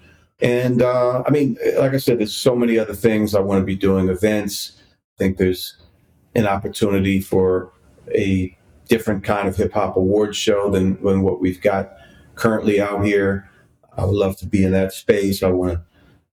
[0.41, 3.65] And uh, I mean, like I said, there's so many other things I want to
[3.65, 4.09] be doing.
[4.09, 4.81] Events.
[5.17, 5.77] I think there's
[6.35, 7.73] an opportunity for
[8.15, 8.57] a
[8.89, 11.93] different kind of hip hop award show than, than what we've got
[12.35, 13.49] currently out here.
[13.97, 15.43] I would love to be in that space.
[15.43, 15.79] I want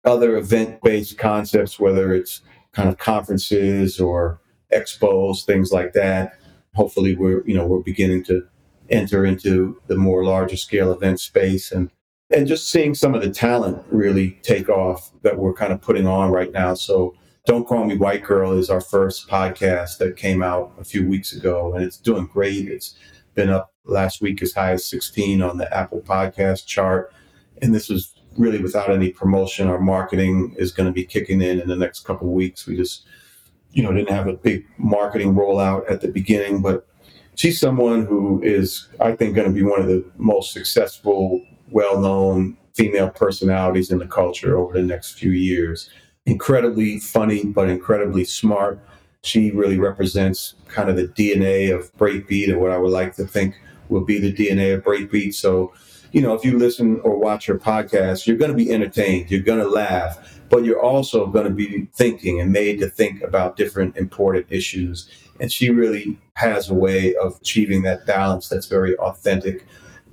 [0.06, 4.40] other event based concepts, whether it's kind of conferences or
[4.74, 6.40] expos, things like that.
[6.76, 8.48] Hopefully, we're you know we're beginning to
[8.90, 11.92] enter into the more larger scale event space and
[12.32, 16.06] and just seeing some of the talent really take off that we're kind of putting
[16.06, 16.76] on right now.
[16.76, 17.16] So,
[17.48, 21.34] Don't Call Me White Girl is our first podcast that came out a few weeks
[21.34, 22.68] ago, and it's doing great.
[22.68, 22.96] It's
[23.34, 27.12] been up last week as high as 16 on the Apple Podcast chart,
[27.64, 29.68] and this is really without any promotion.
[29.68, 32.68] Our marketing is going to be kicking in in the next couple of weeks.
[32.68, 33.08] We just
[33.72, 36.88] you know, didn't have a big marketing rollout at the beginning, but
[37.40, 42.00] she's someone who is, I think, going to be one of the most successful, well
[42.00, 45.90] known female personalities in the culture over the next few years.
[46.26, 48.80] Incredibly funny, but incredibly smart.
[49.22, 53.26] She really represents kind of the DNA of breakbeat, or what I would like to
[53.26, 53.56] think
[53.88, 55.34] will be the DNA of breakbeat.
[55.34, 55.74] So,
[56.12, 59.42] you know, if you listen or watch her podcast, you're going to be entertained, you're
[59.42, 63.56] going to laugh but you're also going to be thinking and made to think about
[63.56, 65.10] different important issues.
[65.40, 69.66] And she really has a way of achieving that balance that's very authentic.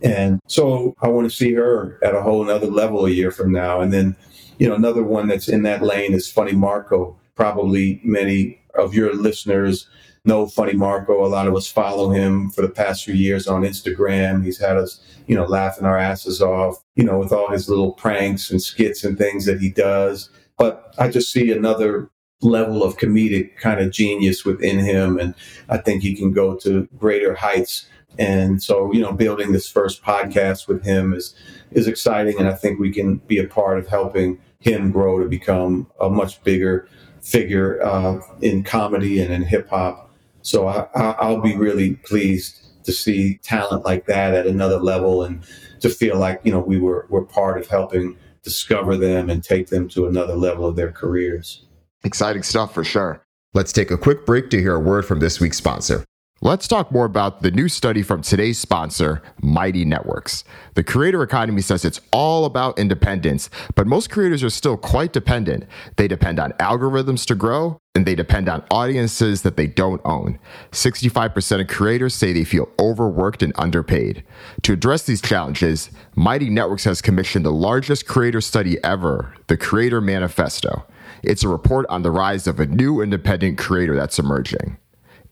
[0.03, 3.53] And so I want to see her at a whole another level a year from
[3.53, 3.81] now.
[3.81, 4.17] And then,
[4.59, 7.17] you know, another one that's in that lane is Funny Marco.
[7.35, 9.89] Probably many of your listeners
[10.25, 11.25] know Funny Marco.
[11.25, 14.45] A lot of us follow him for the past few years on Instagram.
[14.45, 17.93] He's had us, you know, laughing our asses off, you know, with all his little
[17.93, 20.29] pranks and skits and things that he does.
[20.59, 22.11] But I just see another
[22.42, 25.18] level of comedic kind of genius within him.
[25.18, 25.35] And
[25.68, 27.87] I think he can go to greater heights.
[28.18, 31.35] And so, you know, building this first podcast with him is
[31.72, 32.38] is exciting.
[32.38, 36.09] And I think we can be a part of helping him grow to become a
[36.09, 36.88] much bigger
[37.20, 40.07] figure uh, in comedy and in hip hop
[40.46, 45.25] so I, I, will be really pleased to see talent like that at another level
[45.25, 45.42] and
[45.81, 49.70] to feel like, you know, we were, were part of helping discover them and take
[49.70, 51.65] them to another level of their careers.
[52.05, 53.23] Exciting stuff for sure.
[53.55, 56.05] Let's take a quick break to hear a word from this week's sponsor.
[56.43, 60.45] Let's talk more about the new study from today's sponsor, Mighty Networks.
[60.75, 65.65] The creator economy says it's all about independence, but most creators are still quite dependent.
[65.97, 70.39] They depend on algorithms to grow, and they depend on audiences that they don't own.
[70.73, 74.23] 65% of creators say they feel overworked and underpaid.
[74.65, 80.03] To address these challenges, Mighty Networks has commissioned the largest creator study ever, the Creator
[80.03, 80.85] Manifesto.
[81.23, 84.77] It's a report on the rise of a new independent creator that's emerging.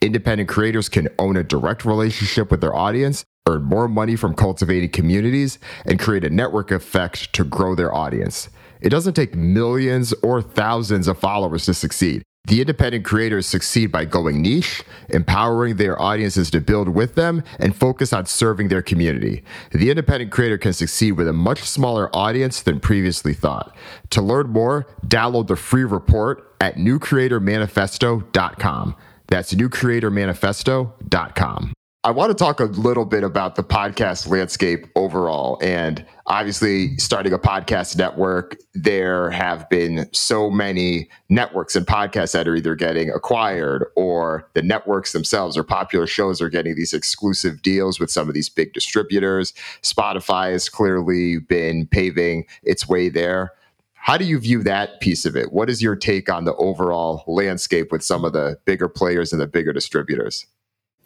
[0.02, 4.90] Independent creators can own a direct relationship with their audience, earn more money from cultivating
[4.90, 8.48] communities, and create a network effect to grow their audience.
[8.80, 12.22] It doesn't take millions or thousands of followers to succeed.
[12.46, 17.74] The independent creators succeed by going niche, empowering their audiences to build with them, and
[17.74, 19.42] focus on serving their community.
[19.72, 23.74] The independent creator can succeed with a much smaller audience than previously thought.
[24.10, 28.96] To learn more, download the free report at newcreatormanifesto.com.
[29.26, 31.72] That's newcreatormanifesto.com.
[32.06, 35.58] I want to talk a little bit about the podcast landscape overall.
[35.62, 42.46] And obviously, starting a podcast network, there have been so many networks and podcasts that
[42.46, 47.62] are either getting acquired or the networks themselves or popular shows are getting these exclusive
[47.62, 49.54] deals with some of these big distributors.
[49.80, 53.52] Spotify has clearly been paving its way there.
[53.94, 55.54] How do you view that piece of it?
[55.54, 59.40] What is your take on the overall landscape with some of the bigger players and
[59.40, 60.44] the bigger distributors?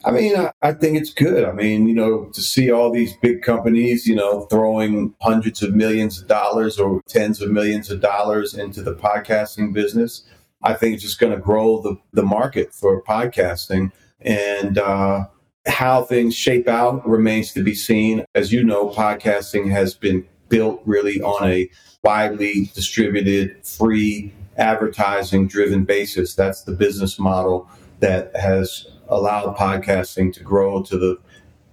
[0.04, 1.44] I mean, I, I, think it's good.
[1.44, 5.74] I mean, you know, to see all these big companies, you know, throwing hundreds of
[5.74, 10.22] millions of dollars or tens of millions of dollars into the podcasting business,
[10.62, 13.90] I think it's just going to grow the, the market for podcasting.
[14.20, 15.26] And uh,
[15.66, 18.24] how things shape out remains to be seen.
[18.34, 21.68] As you know, podcasting has been built really on a
[22.02, 26.34] widely distributed, free, advertising driven basis.
[26.34, 27.68] That's the business model
[28.00, 31.18] that has allowed podcasting to grow to the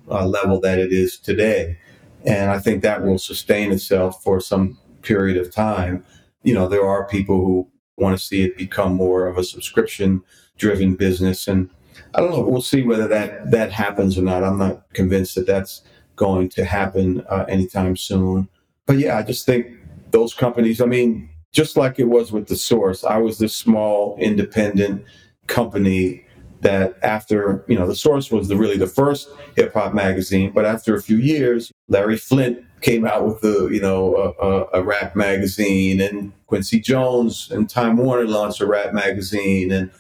[0.10, 1.78] uh, level that it is today.
[2.26, 6.04] And I think that will sustain itself for some period of time.
[6.44, 7.68] You know, there are people who
[7.98, 10.24] want to see it become more of a subscription
[10.58, 11.48] driven business.
[11.48, 11.70] And
[12.14, 12.42] I don't know.
[12.42, 14.44] We'll see whether that that happens or not.
[14.44, 15.82] I'm not convinced that that's
[16.16, 18.48] going to happen uh, anytime soon.
[18.86, 19.68] But yeah, I just think
[20.12, 20.82] those companies.
[20.82, 25.06] I mean, just like it was with the source, I was this small independent
[25.48, 26.25] company
[26.62, 30.66] that after you know the source was the really the first hip hop magazine, but
[30.66, 34.84] after a few years, Larry Flynt came out with the you know a, a, a,
[34.84, 39.92] rap magazine, and Quincy Jones and Time Warner launched a rap magazine, and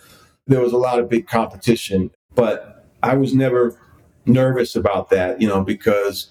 [0.47, 2.12] there was a lot of big competition.
[2.34, 3.80] But I was never
[4.26, 6.30] nervous about that, you know, because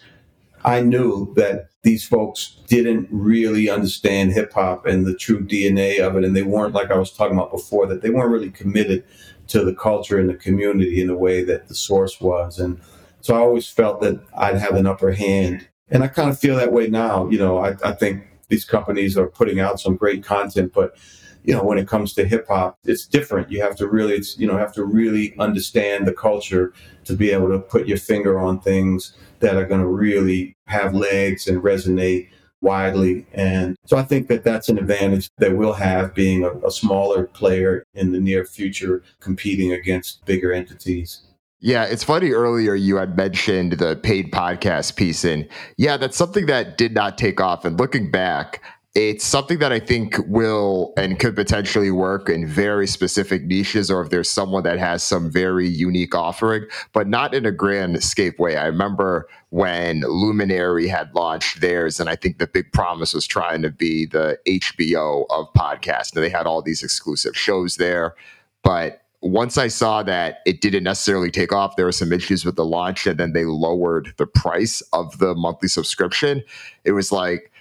[0.65, 6.17] I knew that these folks didn't really understand hip hop and the true DNA of
[6.17, 9.05] it, and they weren't like I was talking about before that they weren't really committed
[9.49, 12.81] to the culture and the community in the way that the source was, and
[13.21, 16.57] so I always felt that I'd have an upper hand and I kind of feel
[16.57, 17.29] that way now.
[17.29, 20.97] You know, I, I think these companies are putting out some great content, but
[21.45, 23.51] you know, when it comes to hip hop, it's different.
[23.51, 26.73] You have to really, it's, you know, have to really understand the culture
[27.05, 30.95] to be able to put your finger on things that are going to really have
[30.95, 32.31] legs and resonate
[32.65, 33.27] widely.
[33.33, 37.25] And so I think that that's an advantage that we'll have being a, a smaller
[37.27, 41.21] player in the near future, competing against bigger entities.
[41.61, 45.25] Yeah, it's funny earlier you had mentioned the paid podcast piece.
[45.25, 45.49] And
[45.79, 47.65] yeah, that's something that did not take off.
[47.65, 48.61] And looking back,
[48.95, 54.03] it's something that I think will and could potentially work in very specific niches, or
[54.03, 58.39] if there's someone that has some very unique offering, but not in a grand escape
[58.39, 58.57] way.
[58.57, 63.63] I remember when Luminary had launched theirs, and I think the big promise was trying
[63.63, 66.13] to be the HBO of podcasts.
[66.13, 68.17] And they had all these exclusive shows there,
[68.65, 72.57] but once I saw that it didn't necessarily take off, there were some issues with
[72.57, 76.43] the launch, and then they lowered the price of the monthly subscription.
[76.83, 77.53] It was like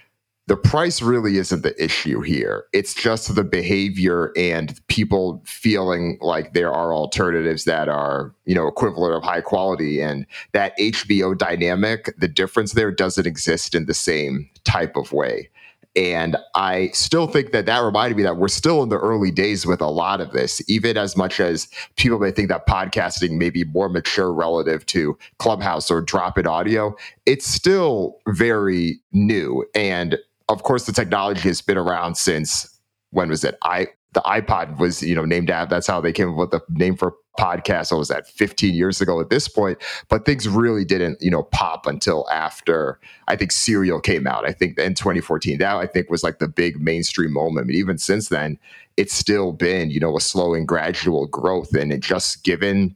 [0.46, 2.66] the price really isn't the issue here.
[2.74, 8.66] It's just the behavior and people feeling like there are alternatives that are, you know,
[8.66, 10.02] equivalent of high quality.
[10.02, 15.48] And that HBO dynamic, the difference there doesn't exist in the same type of way.
[15.96, 19.64] And I still think that that reminded me that we're still in the early days
[19.64, 23.48] with a lot of this, even as much as people may think that podcasting may
[23.48, 26.96] be more mature relative to Clubhouse or drop in audio.
[27.26, 29.64] It's still very new.
[29.74, 30.18] And
[30.48, 32.78] of course, the technology has been around since
[33.10, 33.56] when was it?
[33.62, 36.60] I the iPod was, you know, named after that's how they came up with the
[36.70, 37.90] name for podcast.
[37.90, 39.78] What was that 15 years ago at this point?
[40.08, 44.46] But things really didn't, you know, pop until after I think Serial came out.
[44.46, 45.58] I think in 2014.
[45.58, 47.70] That I think was like the big mainstream moment.
[47.72, 48.58] Even since then,
[48.96, 51.74] it's still been, you know, a slow and gradual growth.
[51.74, 52.94] And it just given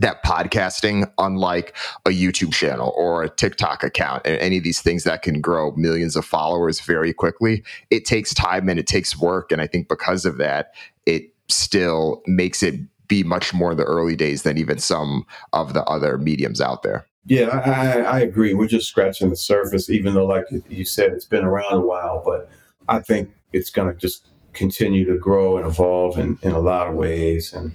[0.00, 1.76] that podcasting, unlike
[2.06, 5.72] a YouTube channel or a TikTok account, and any of these things that can grow
[5.76, 9.52] millions of followers very quickly, it takes time and it takes work.
[9.52, 10.74] And I think because of that,
[11.06, 12.74] it still makes it
[13.08, 16.82] be much more in the early days than even some of the other mediums out
[16.82, 17.06] there.
[17.26, 18.54] Yeah, I, I agree.
[18.54, 22.22] We're just scratching the surface, even though, like you said, it's been around a while.
[22.24, 22.48] But
[22.88, 26.88] I think it's going to just continue to grow and evolve in, in a lot
[26.88, 27.52] of ways.
[27.52, 27.74] And,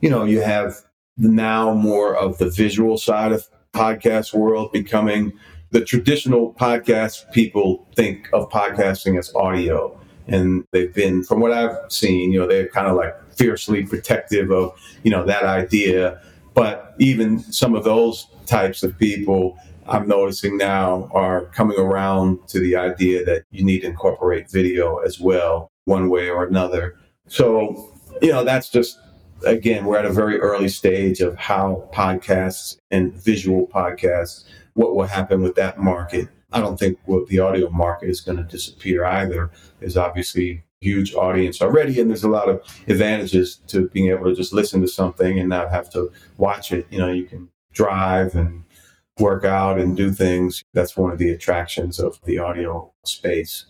[0.00, 0.74] you know, you have
[1.16, 5.32] now more of the visual side of podcast world becoming
[5.70, 9.98] the traditional podcast people think of podcasting as audio.
[10.28, 14.50] And they've been from what i've seen you know they're kind of like fiercely protective
[14.50, 16.20] of you know that idea.
[16.54, 19.56] But even some of those types of people
[19.88, 24.98] i'm noticing now are coming around to the idea that you need to incorporate video
[24.98, 26.96] as well one way or another.
[27.26, 28.98] So you know that's just
[29.44, 35.06] again, we're at a very early stage of how podcasts and visual podcasts, what will
[35.06, 36.28] happen with that market.
[36.52, 39.50] I don't think the audio market is going to disappear either.
[39.80, 44.34] There's obviously huge audience already, and there's a lot of advantages to being able to
[44.34, 46.86] just listen to something and not have to watch it.
[46.90, 48.64] You know, you can drive and
[49.18, 50.62] work out and do things.
[50.74, 53.66] That's one of the attractions of the audio space.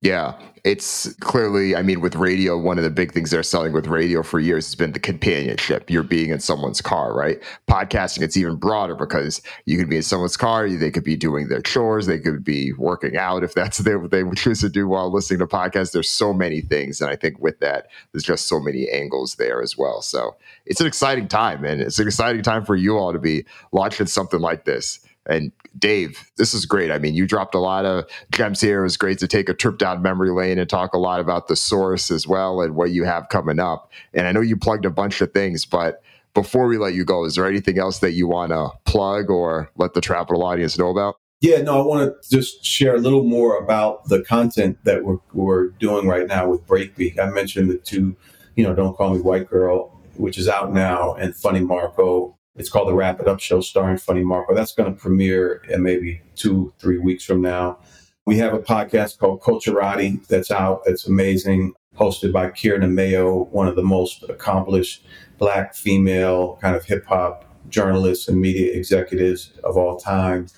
[0.00, 3.88] Yeah, it's clearly, I mean, with radio, one of the big things they're selling with
[3.88, 5.90] radio for years has been the companionship.
[5.90, 7.42] You're being in someone's car, right?
[7.68, 11.48] Podcasting, it's even broader because you could be in someone's car, they could be doing
[11.48, 15.12] their chores, they could be working out if that's what they choose to do while
[15.12, 15.90] listening to podcasts.
[15.90, 17.00] There's so many things.
[17.00, 20.00] And I think with that, there's just so many angles there as well.
[20.00, 23.44] So it's an exciting time, and it's an exciting time for you all to be
[23.72, 25.00] launching something like this.
[25.28, 26.90] And Dave, this is great.
[26.90, 28.80] I mean, you dropped a lot of gems here.
[28.80, 31.48] It was great to take a trip down memory lane and talk a lot about
[31.48, 33.90] the source as well and what you have coming up.
[34.14, 36.02] And I know you plugged a bunch of things, but
[36.34, 39.70] before we let you go, is there anything else that you want to plug or
[39.76, 41.16] let the Trapital audience know about?
[41.40, 45.18] Yeah, no, I want to just share a little more about the content that we're,
[45.32, 47.18] we're doing right now with Breakbeat.
[47.18, 48.16] I mentioned the two,
[48.56, 52.36] you know, Don't Call Me White Girl which is out now, and Funny Marco.
[52.58, 54.52] It's called the Wrap It Up Show, starring Funny Marco.
[54.52, 57.78] That's going to premiere in maybe two, three weeks from now.
[58.26, 60.82] We have a podcast called Culturati that's out.
[60.84, 65.06] That's amazing, hosted by Kierna Mayo, one of the most accomplished
[65.38, 70.48] black female kind of hip hop journalists and media executives of all time.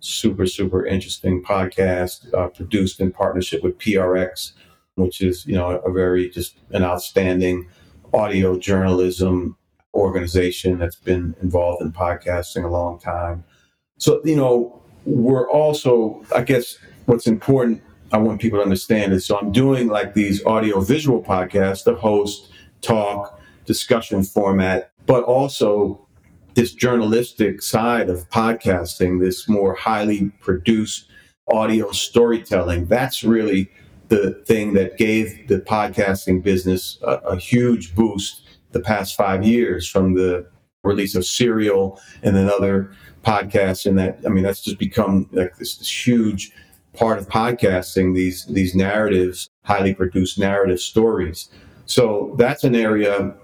[0.00, 4.54] Super, super interesting podcast uh, produced in partnership with PRX,
[4.96, 7.68] which is, you know, a very just an outstanding
[8.12, 9.56] audio journalism
[9.94, 13.44] organization that's been involved in podcasting a long time.
[13.98, 17.82] So, you know, we're also, I guess, what's important,
[18.12, 21.94] I want people to understand is so I'm doing like these audio visual podcasts, the
[21.94, 26.06] host, talk, discussion format, but also
[26.54, 31.08] this journalistic side of podcasting, this more highly produced
[31.52, 32.86] audio storytelling.
[32.86, 33.70] That's really
[34.08, 38.43] the thing that gave the podcasting business a, a huge boost
[38.74, 40.46] the past five years from the
[40.82, 42.92] release of Serial and then other
[43.24, 43.86] podcasts.
[43.86, 46.52] And that, I mean, that's just become like this, this huge
[46.92, 51.48] part of podcasting, these, these narratives, highly produced narrative stories.
[51.86, 53.34] So that's an area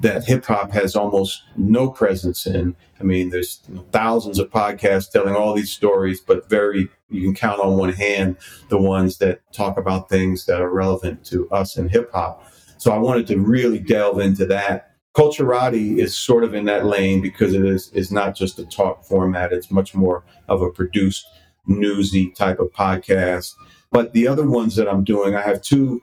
[0.00, 2.74] that hip hop has almost no presence in.
[3.00, 3.62] I mean, there's
[3.92, 8.36] thousands of podcasts telling all these stories, but very, you can count on one hand
[8.68, 12.46] the ones that talk about things that are relevant to us in hip hop.
[12.80, 14.92] So I wanted to really delve into that.
[15.14, 19.04] Culturati is sort of in that lane because it is, is not just a talk
[19.04, 21.26] format, it's much more of a produced,
[21.66, 23.54] newsy type of podcast.
[23.92, 26.00] But the other ones that I'm doing, I have two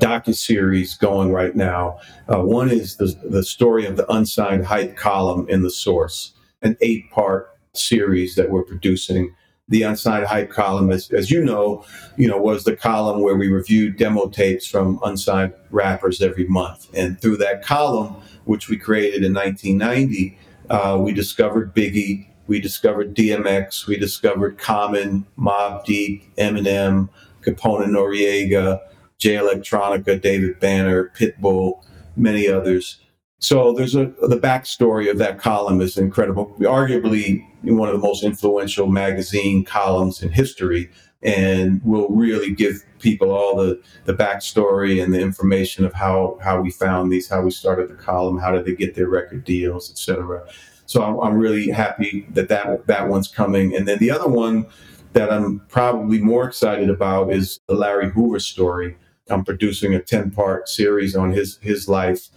[0.00, 1.98] docu series going right now.
[2.28, 6.76] Uh, one is the, the story of the unsigned hype column in the source, an
[6.80, 9.34] eight part series that we're producing.
[9.70, 11.84] The unsigned hype column, as, as you know,
[12.16, 16.88] you know, was the column where we reviewed demo tapes from unsigned rappers every month.
[16.94, 20.38] And through that column, which we created in 1990,
[20.70, 27.08] uh, we discovered Biggie, we discovered DMX, we discovered Common, Mobb Deep, Eminem,
[27.42, 28.80] Capone Noreaga,
[29.18, 31.84] Jay Electronica, David Banner, Pitbull,
[32.16, 32.98] many others.
[33.40, 36.54] So there's a the backstory of that column is incredible.
[36.60, 40.90] Arguably one of the most influential magazine columns in history,
[41.22, 46.60] and will really give people all the the backstory and the information of how how
[46.60, 49.90] we found these, how we started the column, how did they get their record deals,
[49.90, 50.46] etc.
[50.84, 54.66] So I'm, I'm really happy that that that one's coming, and then the other one
[55.14, 58.96] that I'm probably more excited about is the Larry Hoover story
[59.30, 62.28] I'm producing a 10 part series on his, his life.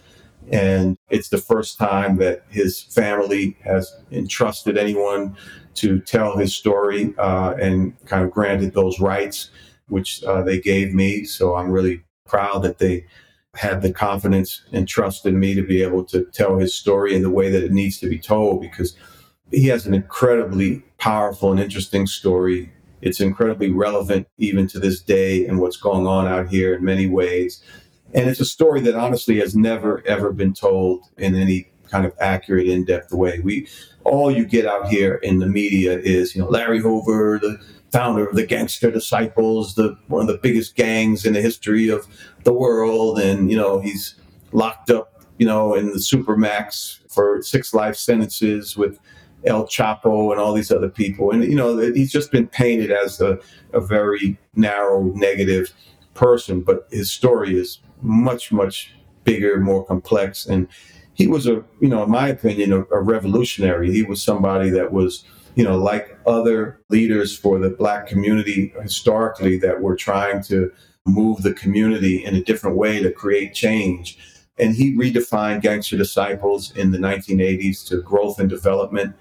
[0.50, 5.36] And it's the first time that his family has entrusted anyone
[5.74, 9.50] to tell his story uh, and kind of granted those rights,
[9.88, 11.24] which uh, they gave me.
[11.24, 13.06] So I'm really proud that they
[13.54, 17.22] had the confidence and trust in me to be able to tell his story in
[17.22, 18.96] the way that it needs to be told because
[19.50, 22.72] he has an incredibly powerful and interesting story
[23.04, 27.06] it's incredibly relevant even to this day and what's going on out here in many
[27.06, 27.62] ways.
[28.14, 32.14] And it's a story that honestly has never, ever been told in any kind of
[32.20, 33.40] accurate, in depth way.
[33.40, 33.68] We,
[34.04, 37.58] all you get out here in the media is, you know, Larry Hoover, the
[37.92, 42.06] founder of the Gangster Disciples, the one of the biggest gangs in the history of
[42.44, 44.16] the world, and you know he's
[44.52, 48.98] locked up, you know, in the supermax for six life sentences with
[49.44, 51.30] El Chapo and all these other people.
[51.30, 53.38] And, you know, he's just been painted as a,
[53.72, 55.72] a very narrow, negative
[56.14, 58.94] person, but his story is much, much
[59.24, 60.46] bigger, more complex.
[60.46, 60.68] And
[61.14, 63.92] he was a, you know, in my opinion, a, a revolutionary.
[63.92, 65.24] He was somebody that was,
[65.54, 70.70] you know, like other leaders for the black community historically that were trying to
[71.06, 74.18] move the community in a different way to create change.
[74.58, 79.16] And he redefined Gangster Disciples in the 1980s to growth and development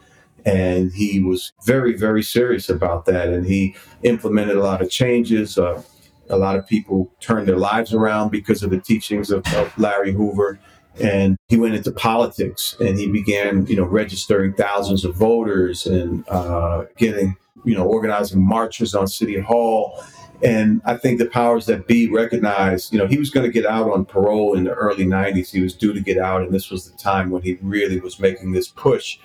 [0.45, 3.29] and he was very, very serious about that.
[3.29, 5.57] And he implemented a lot of changes.
[5.57, 5.81] Uh,
[6.29, 10.13] a lot of people turned their lives around because of the teachings of, of Larry
[10.13, 10.59] Hoover.
[11.01, 16.27] And he went into politics and he began, you know, registering thousands of voters and
[16.29, 20.03] uh, getting, you know, organizing marches on City Hall.
[20.43, 23.65] And I think the powers that be recognized, you know, he was going to get
[23.65, 25.49] out on parole in the early 90s.
[25.49, 26.41] He was due to get out.
[26.41, 29.17] And this was the time when he really was making this push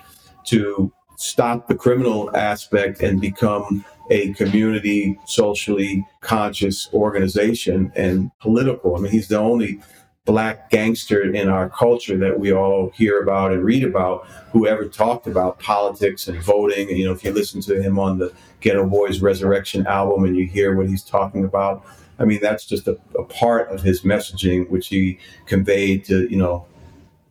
[0.45, 8.95] to stop the criminal aspect and become a community, socially conscious organization and political.
[8.95, 9.79] I mean, he's the only
[10.25, 14.85] black gangster in our culture that we all hear about and read about who ever
[14.85, 16.87] talked about politics and voting.
[16.89, 18.31] And, you know, if you listen to him on the
[18.61, 21.83] Geto Boys Resurrection album and you hear what he's talking about,
[22.19, 26.37] I mean, that's just a, a part of his messaging, which he conveyed to, you
[26.37, 26.65] know,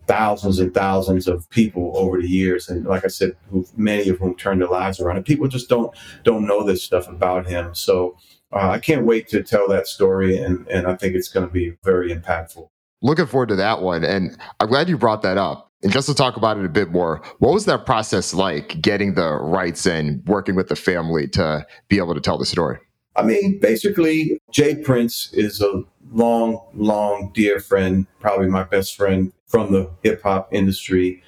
[0.08, 4.18] thousands and thousands of people over the years, and like I said, who many of
[4.18, 5.18] whom turned their lives around.
[5.18, 5.94] And people just don't
[6.24, 7.74] don't know this stuff about him.
[7.74, 8.16] So
[8.52, 11.52] uh, I can't wait to tell that story, and and I think it's going to
[11.52, 12.68] be very impactful.
[13.02, 15.70] Looking forward to that one, and I'm glad you brought that up.
[15.84, 19.14] And just to talk about it a bit more, what was that process like getting
[19.14, 22.78] the rights and working with the family to be able to tell the story?
[23.14, 24.76] I mean, basically, J.
[24.76, 25.82] Prince is a
[26.12, 31.22] long, long, dear friend, probably my best friend from the hip hop industry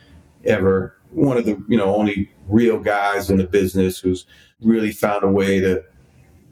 [0.45, 0.97] ever.
[1.11, 4.27] One of the, you know, only real guys in the business who's
[4.61, 5.83] really found a way to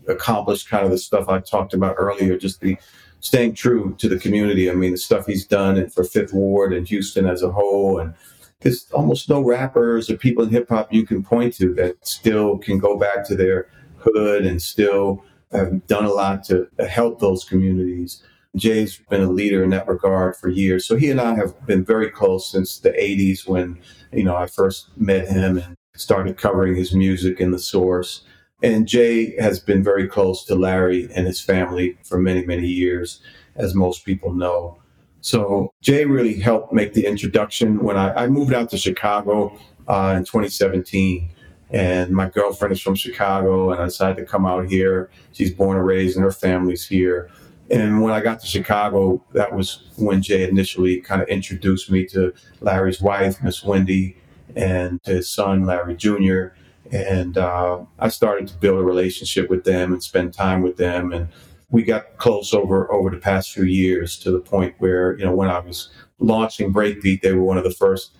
[0.08, 2.76] accomplish kind of the stuff I talked about earlier, just the
[3.20, 4.70] staying true to the community.
[4.70, 7.98] I mean, the stuff he's done and for Fifth Ward and Houston as a whole.
[7.98, 8.14] And
[8.60, 12.58] there's almost no rappers or people in hip hop you can point to that still
[12.58, 13.68] can go back to their
[13.98, 18.22] hood and still have done a lot to help those communities.
[18.56, 20.86] Jay's been a leader in that regard for years.
[20.86, 23.78] So he and I have been very close since the 80s when,
[24.12, 28.22] you know, I first met him and started covering his music in the source.
[28.62, 33.20] And Jay has been very close to Larry and his family for many, many years,
[33.54, 34.78] as most people know.
[35.20, 40.14] So Jay really helped make the introduction when I, I moved out to Chicago uh,
[40.16, 41.30] in 2017
[41.70, 45.10] and my girlfriend is from Chicago, and I decided to come out here.
[45.32, 47.30] She's born and raised, and her family's here.
[47.70, 52.06] And when I got to Chicago, that was when Jay initially kind of introduced me
[52.06, 54.16] to Larry's wife, Miss Wendy,
[54.56, 56.54] and to his son, Larry Jr.
[56.90, 61.12] And uh, I started to build a relationship with them and spend time with them.
[61.12, 61.28] And
[61.70, 65.34] we got close over over the past few years to the point where, you know,
[65.34, 68.16] when I was launching Breakbeat, they were one of the first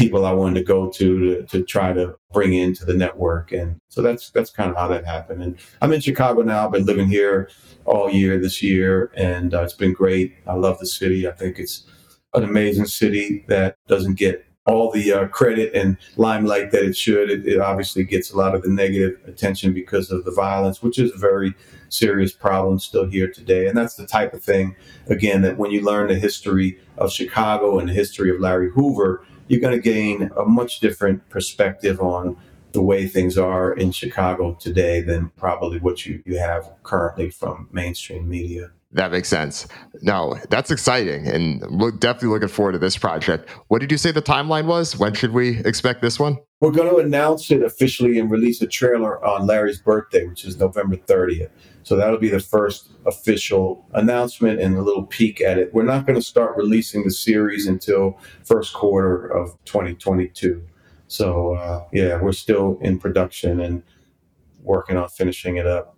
[0.00, 3.52] people I wanted to go to, to to try to bring into the network.
[3.52, 5.42] And so that's that's kind of how that happened.
[5.42, 6.64] And I'm in Chicago now.
[6.64, 7.50] I've been living here
[7.84, 10.34] all year this year, and uh, it's been great.
[10.46, 11.28] I love the city.
[11.28, 11.84] I think it's
[12.32, 17.30] an amazing city that doesn't get all the uh, credit and limelight that it should.
[17.30, 20.98] It, it, obviously gets a lot of the negative attention because of the violence, which
[20.98, 21.54] is a very
[21.88, 23.66] serious problem still here today.
[23.66, 24.76] And that's the type of thing,
[25.08, 29.24] again, that when you learn the history of Chicago and the history of Larry Hoover,
[29.50, 32.36] you're going to gain a much different perspective on
[32.70, 37.68] the way things are in Chicago today than probably what you, you have currently from
[37.72, 38.70] mainstream media.
[38.92, 39.68] That makes sense.
[40.02, 41.60] No, that's exciting, and
[42.00, 43.48] definitely looking forward to this project.
[43.68, 44.96] What did you say the timeline was?
[44.96, 46.38] When should we expect this one?
[46.60, 50.58] We're going to announce it officially and release a trailer on Larry's birthday, which is
[50.58, 51.50] November 30th.
[51.84, 55.72] So that'll be the first official announcement and a little peek at it.
[55.72, 60.62] We're not going to start releasing the series until first quarter of 2022.
[61.06, 63.82] So uh, yeah, we're still in production and
[64.62, 65.96] working on finishing it up.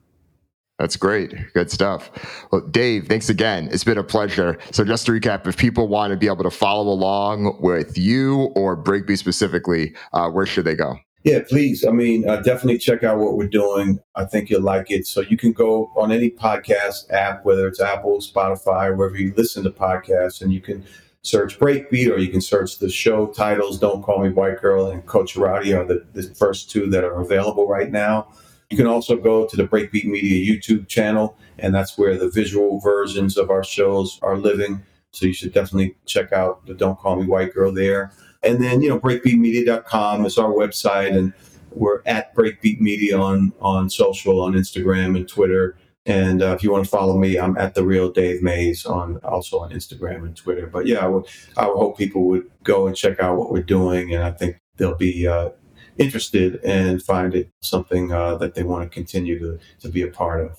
[0.82, 1.32] That's great.
[1.52, 2.10] Good stuff.
[2.50, 3.68] Well, Dave, thanks again.
[3.70, 4.58] It's been a pleasure.
[4.72, 8.50] So, just to recap, if people want to be able to follow along with you
[8.56, 10.96] or Breakbeat specifically, uh, where should they go?
[11.22, 11.84] Yeah, please.
[11.86, 14.00] I mean, uh, definitely check out what we're doing.
[14.16, 15.06] I think you'll like it.
[15.06, 19.62] So you can go on any podcast app, whether it's Apple, Spotify, wherever you listen
[19.62, 20.84] to podcasts, and you can
[21.22, 23.78] search Breakbeat or you can search the show titles.
[23.78, 27.68] Don't Call Me White Girl and Culturati are the, the first two that are available
[27.68, 28.26] right now.
[28.72, 32.80] You can also go to the Breakbeat Media YouTube channel, and that's where the visual
[32.80, 34.80] versions of our shows are living.
[35.10, 38.12] So you should definitely check out the Don't Call Me White Girl there.
[38.42, 41.34] And then, you know, breakbeatmedia.com is our website, and
[41.70, 45.76] we're at Breakbeat Media on, on social, on Instagram and Twitter.
[46.06, 49.18] And uh, if you want to follow me, I'm at the real Dave Mays on
[49.18, 50.66] also on Instagram and Twitter.
[50.66, 51.26] But yeah, I would,
[51.58, 54.56] I would hope people would go and check out what we're doing, and I think
[54.78, 55.50] they'll be uh,
[55.98, 60.08] interested and find it something uh, that they want to continue to to be a
[60.08, 60.58] part of.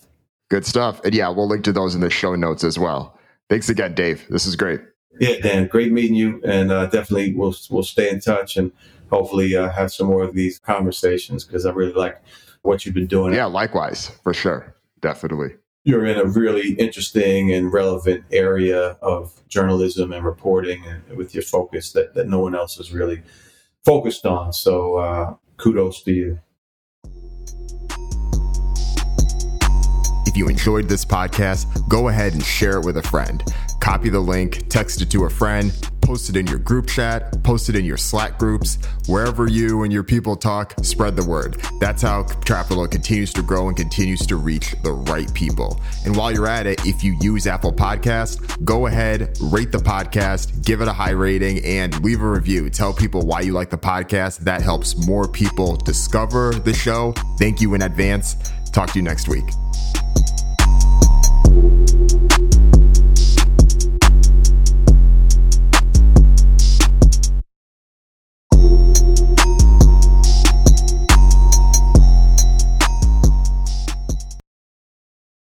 [0.49, 1.03] Good stuff.
[1.03, 3.17] And yeah, we'll link to those in the show notes as well.
[3.49, 4.25] Thanks again, Dave.
[4.29, 4.81] This is great.
[5.19, 8.71] Yeah, Dan, great meeting you, and uh, definitely we'll we'll stay in touch and
[9.09, 12.19] hopefully uh, have some more of these conversations because I really like
[12.63, 13.34] what you've been doing.
[13.34, 15.55] Yeah, likewise, for sure, definitely.
[15.84, 21.43] You're in a really interesting and relevant area of journalism and reporting, and with your
[21.43, 23.21] focus that that no one else is really
[23.86, 24.53] focused on.
[24.53, 26.39] So uh, kudos to you.
[30.25, 33.43] If you enjoyed this podcast, go ahead and share it with a friend.
[33.79, 35.71] Copy the link, text it to a friend,
[36.03, 38.77] post it in your group chat, post it in your Slack groups,
[39.07, 41.57] wherever you and your people talk, spread the word.
[41.79, 45.81] That's how Trapital continues to grow and continues to reach the right people.
[46.05, 50.63] And while you're at it, if you use Apple Podcast, go ahead, rate the podcast,
[50.65, 52.69] give it a high rating, and leave a review.
[52.69, 54.39] Tell people why you like the podcast.
[54.39, 57.13] That helps more people discover the show.
[57.39, 58.35] Thank you in advance.
[58.71, 59.45] Talk to you next week.